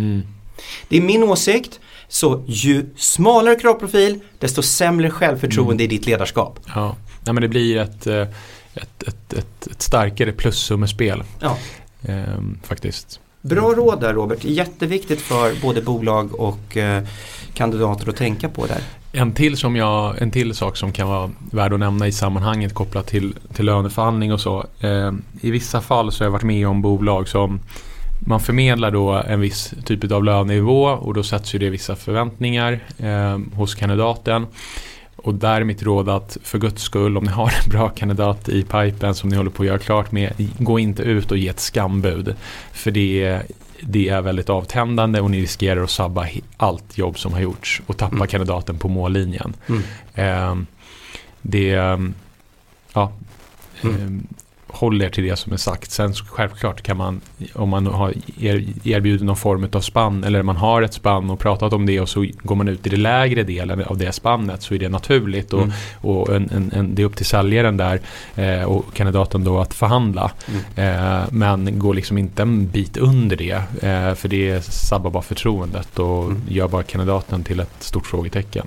[0.88, 1.80] Det är min åsikt.
[2.08, 5.94] Så ju smalare kravprofil desto sämre självförtroende mm.
[5.94, 6.60] i ditt ledarskap.
[6.76, 6.96] Ja,
[7.26, 8.28] ja men det blir ett, eh,
[8.74, 11.24] ett, ett, ett, ett starkare plussummespel.
[11.40, 11.58] Ja.
[12.08, 13.20] Ehm, faktiskt.
[13.42, 17.04] Bra råd där Robert, jätteviktigt för både bolag och eh,
[17.54, 18.82] kandidater att tänka på där.
[19.12, 22.74] En till, som jag, en till sak som kan vara värd att nämna i sammanhanget
[22.74, 24.66] kopplat till, till löneförhandling och så.
[24.80, 27.60] Eh, I vissa fall så har jag varit med om bolag som
[28.20, 32.80] man förmedlar då en viss typ av lönenivå och då sätts ju det vissa förväntningar
[32.98, 34.48] eh, hos kandidaten.
[35.16, 38.50] Och där är mitt råd att för guds skull om ni har en bra kandidat
[38.50, 41.48] i pipen som ni håller på att göra klart med, gå inte ut och ge
[41.48, 42.36] ett skambud.
[42.72, 43.42] För det,
[43.82, 47.98] det är väldigt avtändande och ni riskerar att sabba allt jobb som har gjorts och
[47.98, 48.28] tappa mm.
[48.28, 49.54] kandidaten på mållinjen.
[49.68, 49.84] Mm.
[50.14, 50.66] Eh,
[51.42, 51.68] det,
[52.94, 53.12] ja,
[53.82, 54.28] mm.
[54.70, 55.92] Håll er till det som är sagt.
[55.92, 57.22] Sen självklart kan man,
[57.54, 58.14] om man har
[58.84, 62.10] erbjudit någon form av spann eller man har ett spann och pratat om det och
[62.10, 65.54] så går man ut i det lägre delen av det spannet så är det naturligt
[65.54, 65.74] och, mm.
[66.02, 68.02] och en, en, en, det är upp till säljaren där
[68.36, 70.32] eh, och kandidaten då att förhandla.
[70.48, 70.96] Mm.
[70.96, 76.00] Eh, men gå liksom inte en bit under det eh, för det sabbar bara förtroendet
[76.00, 76.42] och mm.
[76.48, 78.66] gör bara kandidaten till ett stort frågetecken.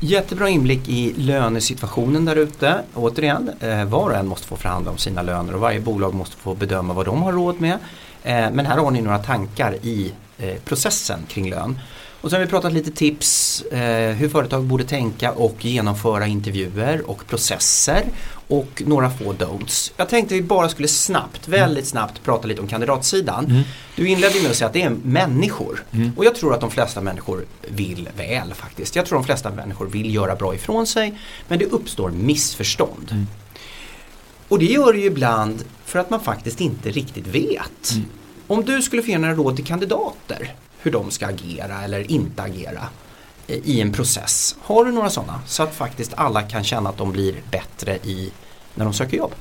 [0.00, 2.80] Jättebra inblick i lönesituationen där ute.
[2.94, 6.36] Återigen, eh, var och en måste få förhandla om sina löner och varje bolag måste
[6.36, 7.78] få bedöma vad de har råd med.
[8.22, 10.12] Eh, men här har ni några tankar i
[10.64, 11.78] processen kring lön.
[12.20, 17.10] Och sen har vi pratat lite tips eh, hur företag borde tänka och genomföra intervjuer
[17.10, 18.04] och processer
[18.48, 19.92] och några få don'ts.
[19.96, 23.44] Jag tänkte vi bara skulle snabbt, väldigt snabbt prata lite om kandidatsidan.
[23.44, 23.62] Mm.
[23.96, 26.12] Du inledde med att säga att det är människor mm.
[26.16, 28.96] och jag tror att de flesta människor vill väl faktiskt.
[28.96, 31.18] Jag tror de flesta människor vill göra bra ifrån sig
[31.48, 33.08] men det uppstår missförstånd.
[33.10, 33.26] Mm.
[34.48, 37.94] Och det gör det ju ibland för att man faktiskt inte riktigt vet.
[38.46, 42.42] Om du skulle få ge några råd till kandidater hur de ska agera eller inte
[42.42, 42.88] agera
[43.46, 44.56] i en process.
[44.62, 48.32] Har du några sådana så att faktiskt alla kan känna att de blir bättre i
[48.74, 49.34] när de söker jobb?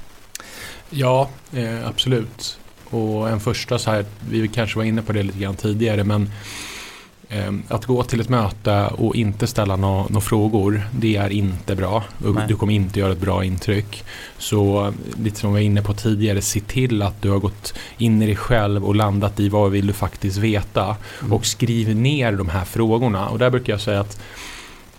[0.89, 2.59] Ja, eh, absolut.
[2.89, 6.31] Och en första så här, vi kanske var inne på det lite grann tidigare men
[7.67, 12.03] att gå till ett möte och inte ställa några no frågor, det är inte bra.
[12.17, 12.45] Nej.
[12.47, 14.03] Du kommer inte göra ett bra intryck.
[14.38, 18.21] Så lite som vi var inne på tidigare, se till att du har gått in
[18.21, 20.95] i dig själv och landat i vad vill du faktiskt veta.
[21.21, 21.34] Mm.
[21.34, 23.28] Och skriv ner de här frågorna.
[23.28, 24.19] Och där brukar jag säga att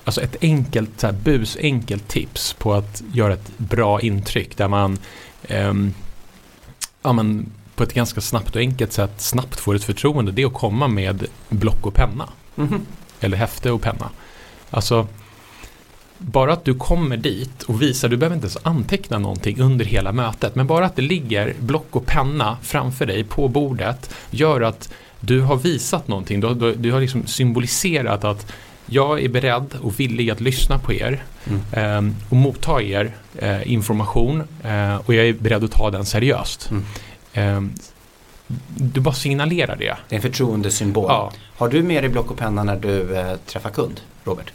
[0.05, 4.69] Alltså ett enkelt, så här, bus enkelt tips på att göra ett bra intryck där
[4.69, 4.99] man
[5.51, 5.95] um,
[7.03, 7.47] ja, men
[7.77, 10.89] på ett ganska snabbt och enkelt sätt snabbt får ett förtroende det är att komma
[10.89, 12.29] med block och penna.
[12.57, 12.87] Mm.
[13.21, 14.11] Eller häfte och penna.
[14.71, 15.07] Alltså
[16.19, 20.13] bara att du kommer dit och visar, du behöver inte ens anteckna någonting under hela
[20.13, 24.93] mötet, men bara att det ligger block och penna framför dig på bordet gör att
[25.21, 28.53] du har visat någonting, du, du, du har liksom symboliserat att
[28.87, 31.61] jag är beredd och villig att lyssna på er mm.
[31.73, 36.71] eh, och motta er eh, information eh, och jag är beredd att ta den seriöst.
[36.71, 36.85] Mm.
[37.37, 37.73] Ehm,
[38.77, 39.97] du bara signalerar det.
[40.09, 41.07] Det är en förtroendesymbol.
[41.09, 41.33] Ja.
[41.57, 44.53] Har du med dig block och penna när du eh, träffar kund, Robert?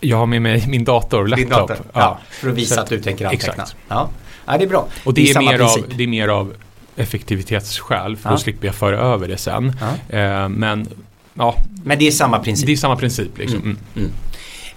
[0.00, 1.50] Jag har med mig min dator, laptop.
[1.50, 1.76] Dator.
[1.76, 2.00] Ja.
[2.00, 2.18] ja.
[2.30, 3.52] för att visa Så att, du tänker anteckna.
[3.52, 3.76] Exakt.
[3.88, 4.08] Ja.
[4.46, 4.88] ja, det är bra.
[5.04, 6.54] Och det, det är, är mer av, det är mer av
[6.96, 8.32] effektivitetsskäl för ja.
[8.32, 9.76] då slipper jag föra över det sen.
[10.08, 10.88] Eh, men
[11.34, 11.56] ja.
[11.84, 12.66] Men det är samma princip?
[12.66, 13.38] Det är samma princip.
[13.38, 13.58] Liksom.
[13.58, 13.78] Mm.
[13.96, 14.10] Mm.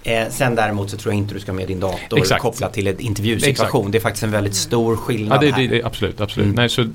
[0.03, 2.41] Eh, sen däremot så tror jag inte du ska med din dator Exakt.
[2.41, 3.81] kopplat till en intervjusituation.
[3.81, 3.91] Exakt.
[3.91, 6.45] Det är faktiskt en väldigt stor skillnad ja, det, det, absolut, absolut.
[6.45, 6.55] Mm.
[6.55, 6.87] Nej, så,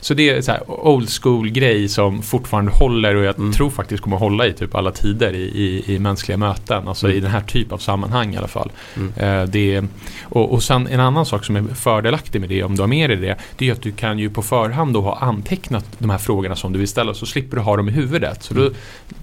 [0.00, 3.52] så det är så här old school grej som fortfarande håller och jag mm.
[3.52, 6.88] tror faktiskt kommer hålla i typ alla tider i, i, i mänskliga möten.
[6.88, 7.18] Alltså mm.
[7.18, 8.70] i den här typen av sammanhang i alla fall.
[8.96, 9.12] Mm.
[9.16, 9.82] Eh, det,
[10.22, 13.10] och, och sen en annan sak som är fördelaktig med det om du har med
[13.10, 13.36] dig det.
[13.56, 16.72] Det är att du kan ju på förhand då ha antecknat de här frågorna som
[16.72, 18.42] du vill ställa så slipper du ha dem i huvudet.
[18.42, 18.74] Så då mm.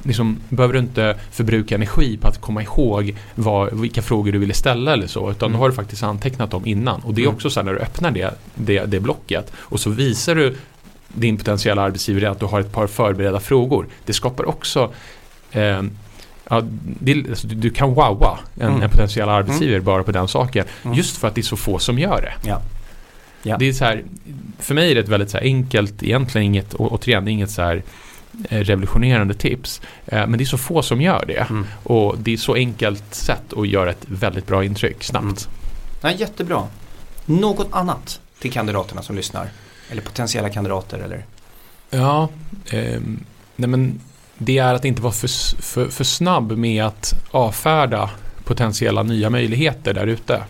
[0.03, 4.53] liksom, behöver du inte förbruka energi på att komma ihåg vad, vilka frågor du ville
[4.53, 5.31] ställa eller så.
[5.31, 5.57] Utan mm.
[5.57, 7.01] då har du faktiskt antecknat dem innan.
[7.01, 7.35] Och det är mm.
[7.35, 10.55] också så när du öppnar det, det, det blocket och så visar du
[11.07, 13.87] din potentiella arbetsgivare att du har ett par förberedda frågor.
[14.05, 14.93] Det skapar också
[15.51, 15.81] eh,
[16.51, 16.63] Ja,
[16.99, 18.81] det, alltså, du, kan wowa en, mm.
[18.81, 19.85] en potentiell arbetsgivare mm.
[19.85, 20.65] bara på den saken.
[20.83, 20.97] Mm.
[20.97, 22.49] Just för att det är så få som gör det.
[22.49, 22.61] Ja.
[23.43, 23.57] Ja.
[23.57, 24.03] Det är så här,
[24.59, 27.83] för mig är det ett väldigt så enkelt, egentligen inget, återigen, inget så här
[28.49, 29.81] revolutionerande tips.
[30.05, 31.47] Eh, men det är så få som gör det.
[31.49, 31.65] Mm.
[31.83, 35.23] Och det är så enkelt sätt att göra ett väldigt bra intryck snabbt.
[35.23, 35.37] Mm.
[36.01, 36.67] Ja, jättebra.
[37.25, 39.49] Något annat till kandidaterna som lyssnar?
[39.89, 40.99] Eller potentiella kandidater?
[40.99, 41.25] Eller?
[41.89, 42.29] Ja,
[42.65, 43.01] eh,
[43.55, 43.99] nej men
[44.37, 48.09] det är att inte vara för, för, för snabb med att avfärda
[48.43, 50.43] potentiella nya möjligheter där ute.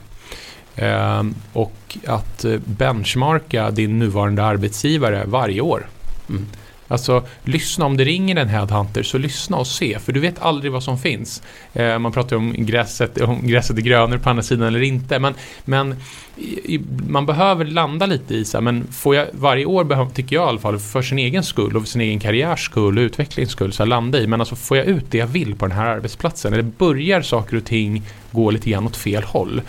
[0.76, 1.24] Eh,
[1.54, 5.90] och att benchmarka din nuvarande arbetsgivare varje år.
[6.30, 6.48] Mm.
[6.90, 10.72] Alltså lyssna, om det ringer en headhunter så lyssna och se för du vet aldrig
[10.72, 11.44] vad som finns.
[11.74, 15.34] Eh, man pratar om gräset, om gräset är grönare på andra sidan eller inte men,
[15.66, 15.96] men
[16.40, 20.36] i, man behöver landa lite i så här, men får jag varje år, behöver, tycker
[20.36, 23.02] jag i alla fall, för sin egen skull och för sin egen karriärs skull och
[23.02, 25.78] utvecklings skull, så landa i, men alltså får jag ut det jag vill på den
[25.78, 29.62] här arbetsplatsen eller börjar saker och ting gå lite grann åt fel håll?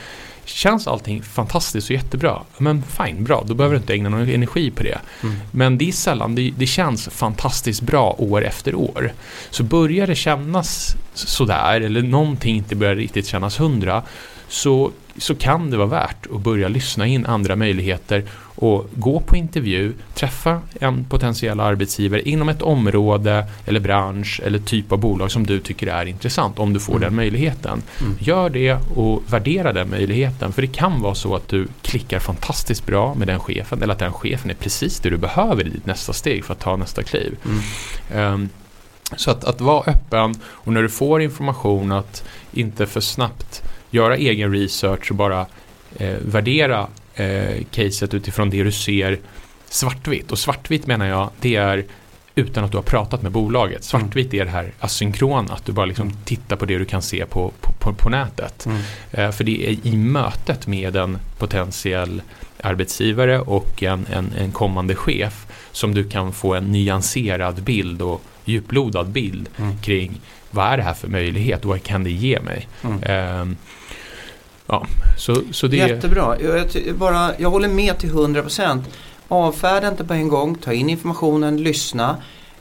[0.54, 2.42] Känns allting fantastiskt och jättebra?
[2.58, 4.98] Men fine, bra, då behöver du inte ägna någon energi på det.
[5.22, 5.36] Mm.
[5.50, 9.12] Men det är sällan, det, det, känns fantastiskt bra år efter år.
[9.50, 14.02] Så börjar det kännas sådär, eller någonting inte börjar riktigt kännas hundra,
[14.48, 18.24] så, så kan det vara värt att börja lyssna in andra möjligheter
[18.60, 24.92] och gå på intervju, träffa en potentiell arbetsgivare inom ett område eller bransch eller typ
[24.92, 27.02] av bolag som du tycker är intressant om du får mm.
[27.02, 27.82] den möjligheten.
[28.00, 28.16] Mm.
[28.20, 32.86] Gör det och värdera den möjligheten för det kan vara så att du klickar fantastiskt
[32.86, 35.86] bra med den chefen eller att den chefen är precis det du behöver i ditt
[35.86, 37.36] nästa steg för att ta nästa kliv.
[37.44, 38.34] Mm.
[38.34, 38.48] Um,
[39.16, 44.16] så att, att vara öppen och när du får information att inte för snabbt göra
[44.16, 45.46] egen research och bara
[45.96, 49.18] eh, värdera eh, caset utifrån det du ser
[49.68, 50.32] svartvitt.
[50.32, 51.84] Och svartvitt menar jag, det är
[52.34, 53.84] utan att du har pratat med bolaget.
[53.84, 57.26] Svartvitt är det här asynkrona, att du bara liksom tittar på det du kan se
[57.26, 58.66] på, på, på, på nätet.
[58.66, 58.80] Mm.
[59.10, 62.22] Eh, för det är i mötet med en potentiell
[62.62, 68.22] arbetsgivare och en, en, en kommande chef som du kan få en nyanserad bild och
[68.44, 69.78] djuplodad bild mm.
[69.78, 72.68] kring vad är det här för möjlighet och vad kan det ge mig?
[72.82, 73.02] Mm.
[73.02, 73.56] Eh,
[74.70, 75.76] Ja, så, så det...
[75.76, 76.36] Jättebra.
[76.40, 78.82] Jag, bara, jag håller med till 100%.
[79.28, 82.16] Avfärda inte på en gång, ta in informationen, lyssna.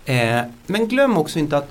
[0.06, 1.70] Eh, men glöm också inte att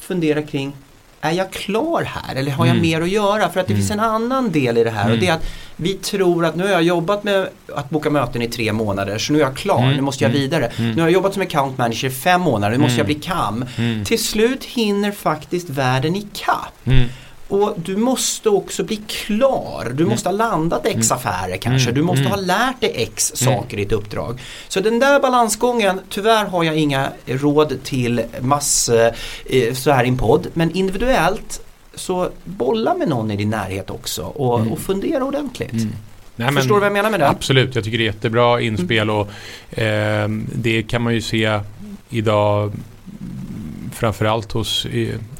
[0.00, 0.72] fundera kring
[1.20, 2.82] är jag klar här eller har jag mm.
[2.82, 3.48] mer att göra?
[3.48, 3.80] För att det mm.
[3.80, 5.14] finns en annan del i det här mm.
[5.14, 8.42] och det är att vi tror att nu har jag jobbat med att boka möten
[8.42, 9.94] i tre månader så nu är jag klar, mm.
[9.94, 10.42] nu måste jag mm.
[10.42, 10.66] vidare.
[10.66, 10.90] Mm.
[10.90, 13.64] Nu har jag jobbat som account manager i fem månader, nu måste jag bli KAM.
[14.04, 16.74] Till slut hinner faktiskt världen i kapp.
[17.52, 19.92] Och du måste också bli klar.
[19.94, 21.18] Du måste ha landat x mm.
[21.18, 21.90] affärer kanske.
[21.90, 21.94] Mm.
[21.94, 22.46] Du måste ha mm.
[22.46, 24.40] lärt dig x saker i ditt uppdrag.
[24.68, 30.08] Så den där balansgången, tyvärr har jag inga råd till mass eh, så här i
[30.08, 30.46] en podd.
[30.52, 31.62] Men individuellt
[31.94, 35.72] så bolla med någon i din närhet också och, och fundera ordentligt.
[36.36, 37.28] Nej, Förstår du vad jag menar med det?
[37.28, 39.28] Absolut, jag tycker det är jättebra inspel och
[39.78, 41.60] eh, det kan man ju se
[42.10, 42.72] idag
[43.92, 44.86] framförallt hos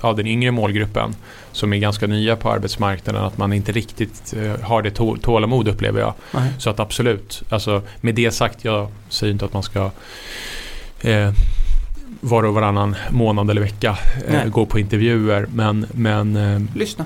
[0.03, 1.15] ja, den yngre målgruppen
[1.53, 4.91] som är ganska nya på arbetsmarknaden att man inte riktigt eh, har det
[5.23, 6.15] tålamod upplever jag.
[6.31, 6.53] Nej.
[6.59, 9.91] Så att absolut, alltså, med det sagt, jag säger inte att man ska
[11.01, 11.33] eh,
[12.21, 13.99] var och varannan månad eller vecka
[14.29, 17.05] eh, gå på intervjuer men, men eh, Lyssna.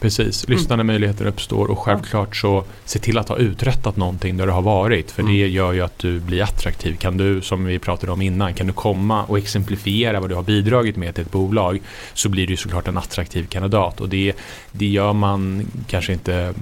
[0.00, 4.46] Precis, lyssna när möjligheter uppstår och självklart så se till att ha uträttat någonting där
[4.46, 5.10] du har varit.
[5.10, 5.34] För mm.
[5.34, 6.96] det gör ju att du blir attraktiv.
[6.96, 10.42] Kan du, som vi pratade om innan, kan du komma och exemplifiera vad du har
[10.42, 11.80] bidragit med till ett bolag
[12.14, 14.00] så blir du såklart en attraktiv kandidat.
[14.00, 14.32] Och det,
[14.72, 16.54] det gör man kanske inte,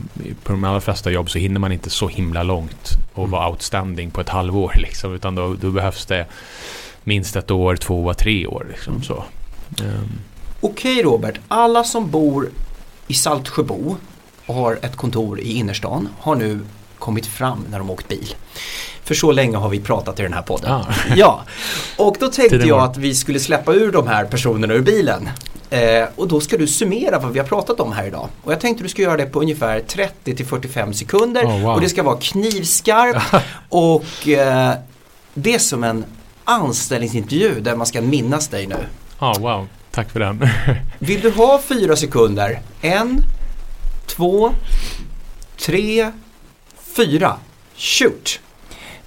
[0.42, 3.30] på de allra flesta jobb så hinner man inte så himla långt och mm.
[3.30, 4.74] vara outstanding på ett halvår.
[4.76, 6.26] Liksom, utan då, då behövs det
[7.04, 8.66] minst ett år, två, tre år.
[8.70, 9.04] Liksom, mm.
[9.04, 9.24] så.
[9.82, 10.18] Um.
[10.60, 12.48] Okej Robert, alla som bor
[13.14, 13.96] Saltsjöbo
[14.46, 16.60] och har ett kontor i innerstan har nu
[16.98, 18.34] kommit fram när de åkt bil.
[19.04, 20.72] För så länge har vi pratat i den här podden.
[20.72, 20.86] Ah.
[21.16, 21.42] Ja,
[21.96, 25.28] och då tänkte jag att vi skulle släppa ur de här personerna ur bilen.
[25.70, 28.28] Eh, och då ska du summera vad vi har pratat om här idag.
[28.42, 31.44] Och jag tänkte du ska göra det på ungefär 30 45 sekunder.
[31.44, 31.74] Oh, wow.
[31.74, 34.74] Och det ska vara knivskarpt och eh,
[35.34, 36.04] det är som en
[36.44, 38.86] anställningsintervju där man ska minnas dig nu.
[39.20, 39.66] Oh, wow.
[39.96, 40.48] Tack för den.
[40.98, 42.58] Vill du ha fyra sekunder?
[42.82, 43.24] En,
[44.06, 44.52] två,
[45.58, 46.10] tre,
[46.96, 47.36] fyra.
[47.76, 48.40] Shoot!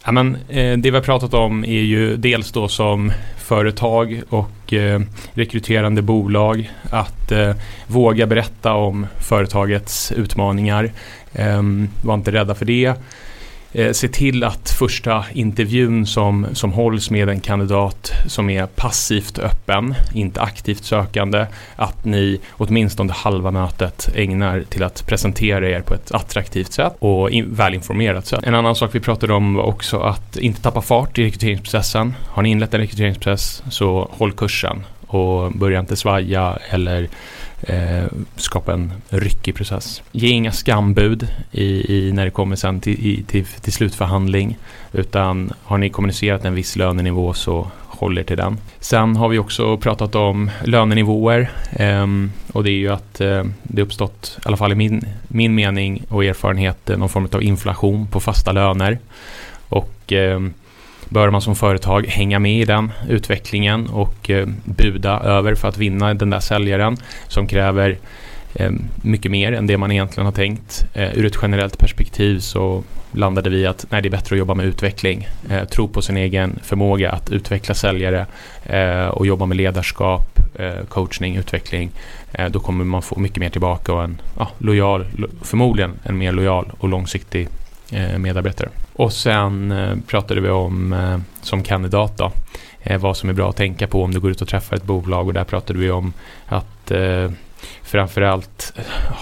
[0.03, 4.73] Ja, men, eh, det vi har pratat om är ju dels då som företag och
[4.73, 5.01] eh,
[5.33, 7.55] rekryterande bolag att eh,
[7.87, 10.91] våga berätta om företagets utmaningar.
[11.33, 11.63] Eh,
[12.03, 12.93] var inte rädda för det
[13.71, 19.39] eh, se till att första intervjun som, som hålls med en kandidat som är passivt
[19.39, 21.45] öppen, inte aktivt sökande,
[21.75, 27.29] att ni åtminstone halva mötet ägnar till att presentera er på ett attraktivt sätt och
[27.29, 28.43] in, välinformerat sätt.
[28.43, 32.15] En annan sak vi pratade om var också att inte tappa fart i rekryteringsprocessen.
[32.27, 37.09] Har ni inlett en rekryteringsprocess så håll kursen och börja inte svaja eller
[37.61, 38.05] eh,
[38.35, 40.01] skapa en ryckig process.
[40.11, 44.57] Ge inga skambud i, i när det kommer sen till, i, till, till slutförhandling
[44.91, 47.67] utan har ni kommunicerat en viss lönenivå så
[47.99, 48.57] håll er till den.
[48.79, 52.07] Sen har vi också pratat om lönenivåer eh,
[52.53, 56.03] och det är ju att eh, det uppstått, i alla fall i min, min mening
[56.09, 58.99] och erfarenhet, någon form av inflation på fasta löner.
[59.69, 60.39] Och eh,
[61.09, 65.77] bör man som företag hänga med i den utvecklingen och eh, buda över för att
[65.77, 66.97] vinna den där säljaren
[67.27, 67.97] som kräver
[68.55, 70.85] eh, mycket mer än det man egentligen har tänkt.
[70.93, 74.53] Eh, ur ett generellt perspektiv så landade vi att nej, det är bättre att jobba
[74.53, 75.27] med utveckling.
[75.49, 78.25] Eh, tro på sin egen förmåga att utveckla säljare
[78.63, 81.91] eh, och jobba med ledarskap, eh, coachning, utveckling.
[82.31, 85.05] Eh, då kommer man få mycket mer tillbaka och en ja, lojal,
[85.41, 87.47] förmodligen en mer lojal och långsiktig
[87.91, 88.69] eh, medarbetare.
[88.99, 90.95] Och sen eh, pratade vi om
[91.41, 92.31] som kandidat då,
[92.99, 95.27] vad som är bra att tänka på om du går ut och träffar ett bolag
[95.27, 96.13] och där pratade vi om
[96.45, 96.91] att
[97.83, 98.73] framförallt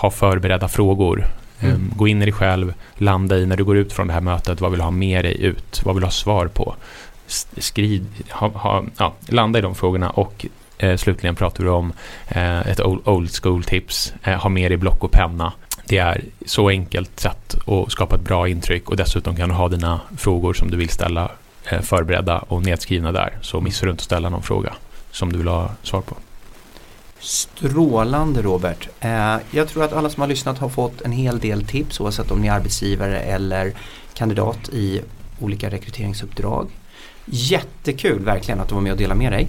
[0.01, 1.27] ha förberedda frågor.
[1.59, 1.75] Mm.
[1.75, 4.21] Ehm, gå in i dig själv, landa i när du går ut från det här
[4.21, 5.81] mötet, vad vill du ha med dig ut?
[5.85, 6.75] Vad vill du ha svar på?
[7.57, 10.45] Skriv, ha, ha, ja, landa i de frågorna och
[10.77, 11.93] eh, slutligen pratar vi om
[12.27, 15.53] eh, ett old, old school tips, eh, ha med dig block och penna.
[15.89, 19.69] Det är så enkelt sätt att skapa ett bra intryck och dessutom kan du ha
[19.69, 21.31] dina frågor som du vill ställa
[21.65, 23.37] eh, förberedda och nedskrivna där.
[23.41, 24.73] Så missar du inte att ställa någon fråga
[25.11, 26.15] som du vill ha svar på.
[27.19, 28.87] Strålande Robert.
[28.99, 32.31] Eh, jag tror att alla som har lyssnat har fått en hel del tips oavsett
[32.31, 33.73] om ni är arbetsgivare eller
[34.13, 35.01] kandidat i
[35.39, 36.67] olika rekryteringsuppdrag.
[37.25, 39.47] Jättekul verkligen att du var med och delade med dig.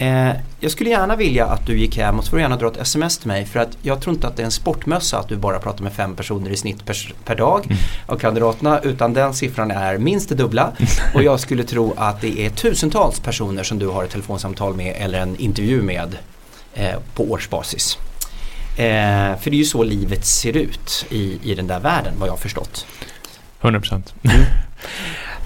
[0.00, 2.66] Eh, jag skulle gärna vilja att du gick hem och så får du gärna dra
[2.66, 5.28] ett sms till mig för att jag tror inte att det är en sportmössa att
[5.28, 7.78] du bara pratar med fem personer i snitt per, per dag mm.
[8.06, 10.72] av kandidaterna utan den siffran är minst det dubbla
[11.14, 14.96] och jag skulle tro att det är tusentals personer som du har ett telefonsamtal med
[14.98, 16.18] eller en intervju med
[16.74, 17.98] eh, på årsbasis.
[18.76, 22.28] Eh, för det är ju så livet ser ut i, i den där världen vad
[22.28, 22.86] jag har förstått.
[23.60, 24.14] 100 procent.
[24.22, 24.36] Mm.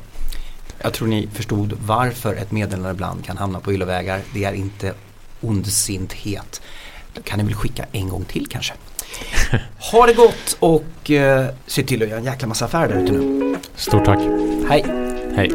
[0.82, 4.21] Jag tror ni förstod varför ett meddelande ibland kan hamna på yllevägar.
[4.34, 4.93] Det är inte
[5.41, 6.61] ondsinthet.
[7.13, 8.73] Då kan ni väl skicka en gång till kanske.
[9.91, 13.11] ha det gott och eh, se till att göra en jäkla massa affärer där ute
[13.11, 13.55] nu.
[13.75, 14.19] Stort tack.
[14.69, 14.86] Hej.
[15.36, 15.51] Hej.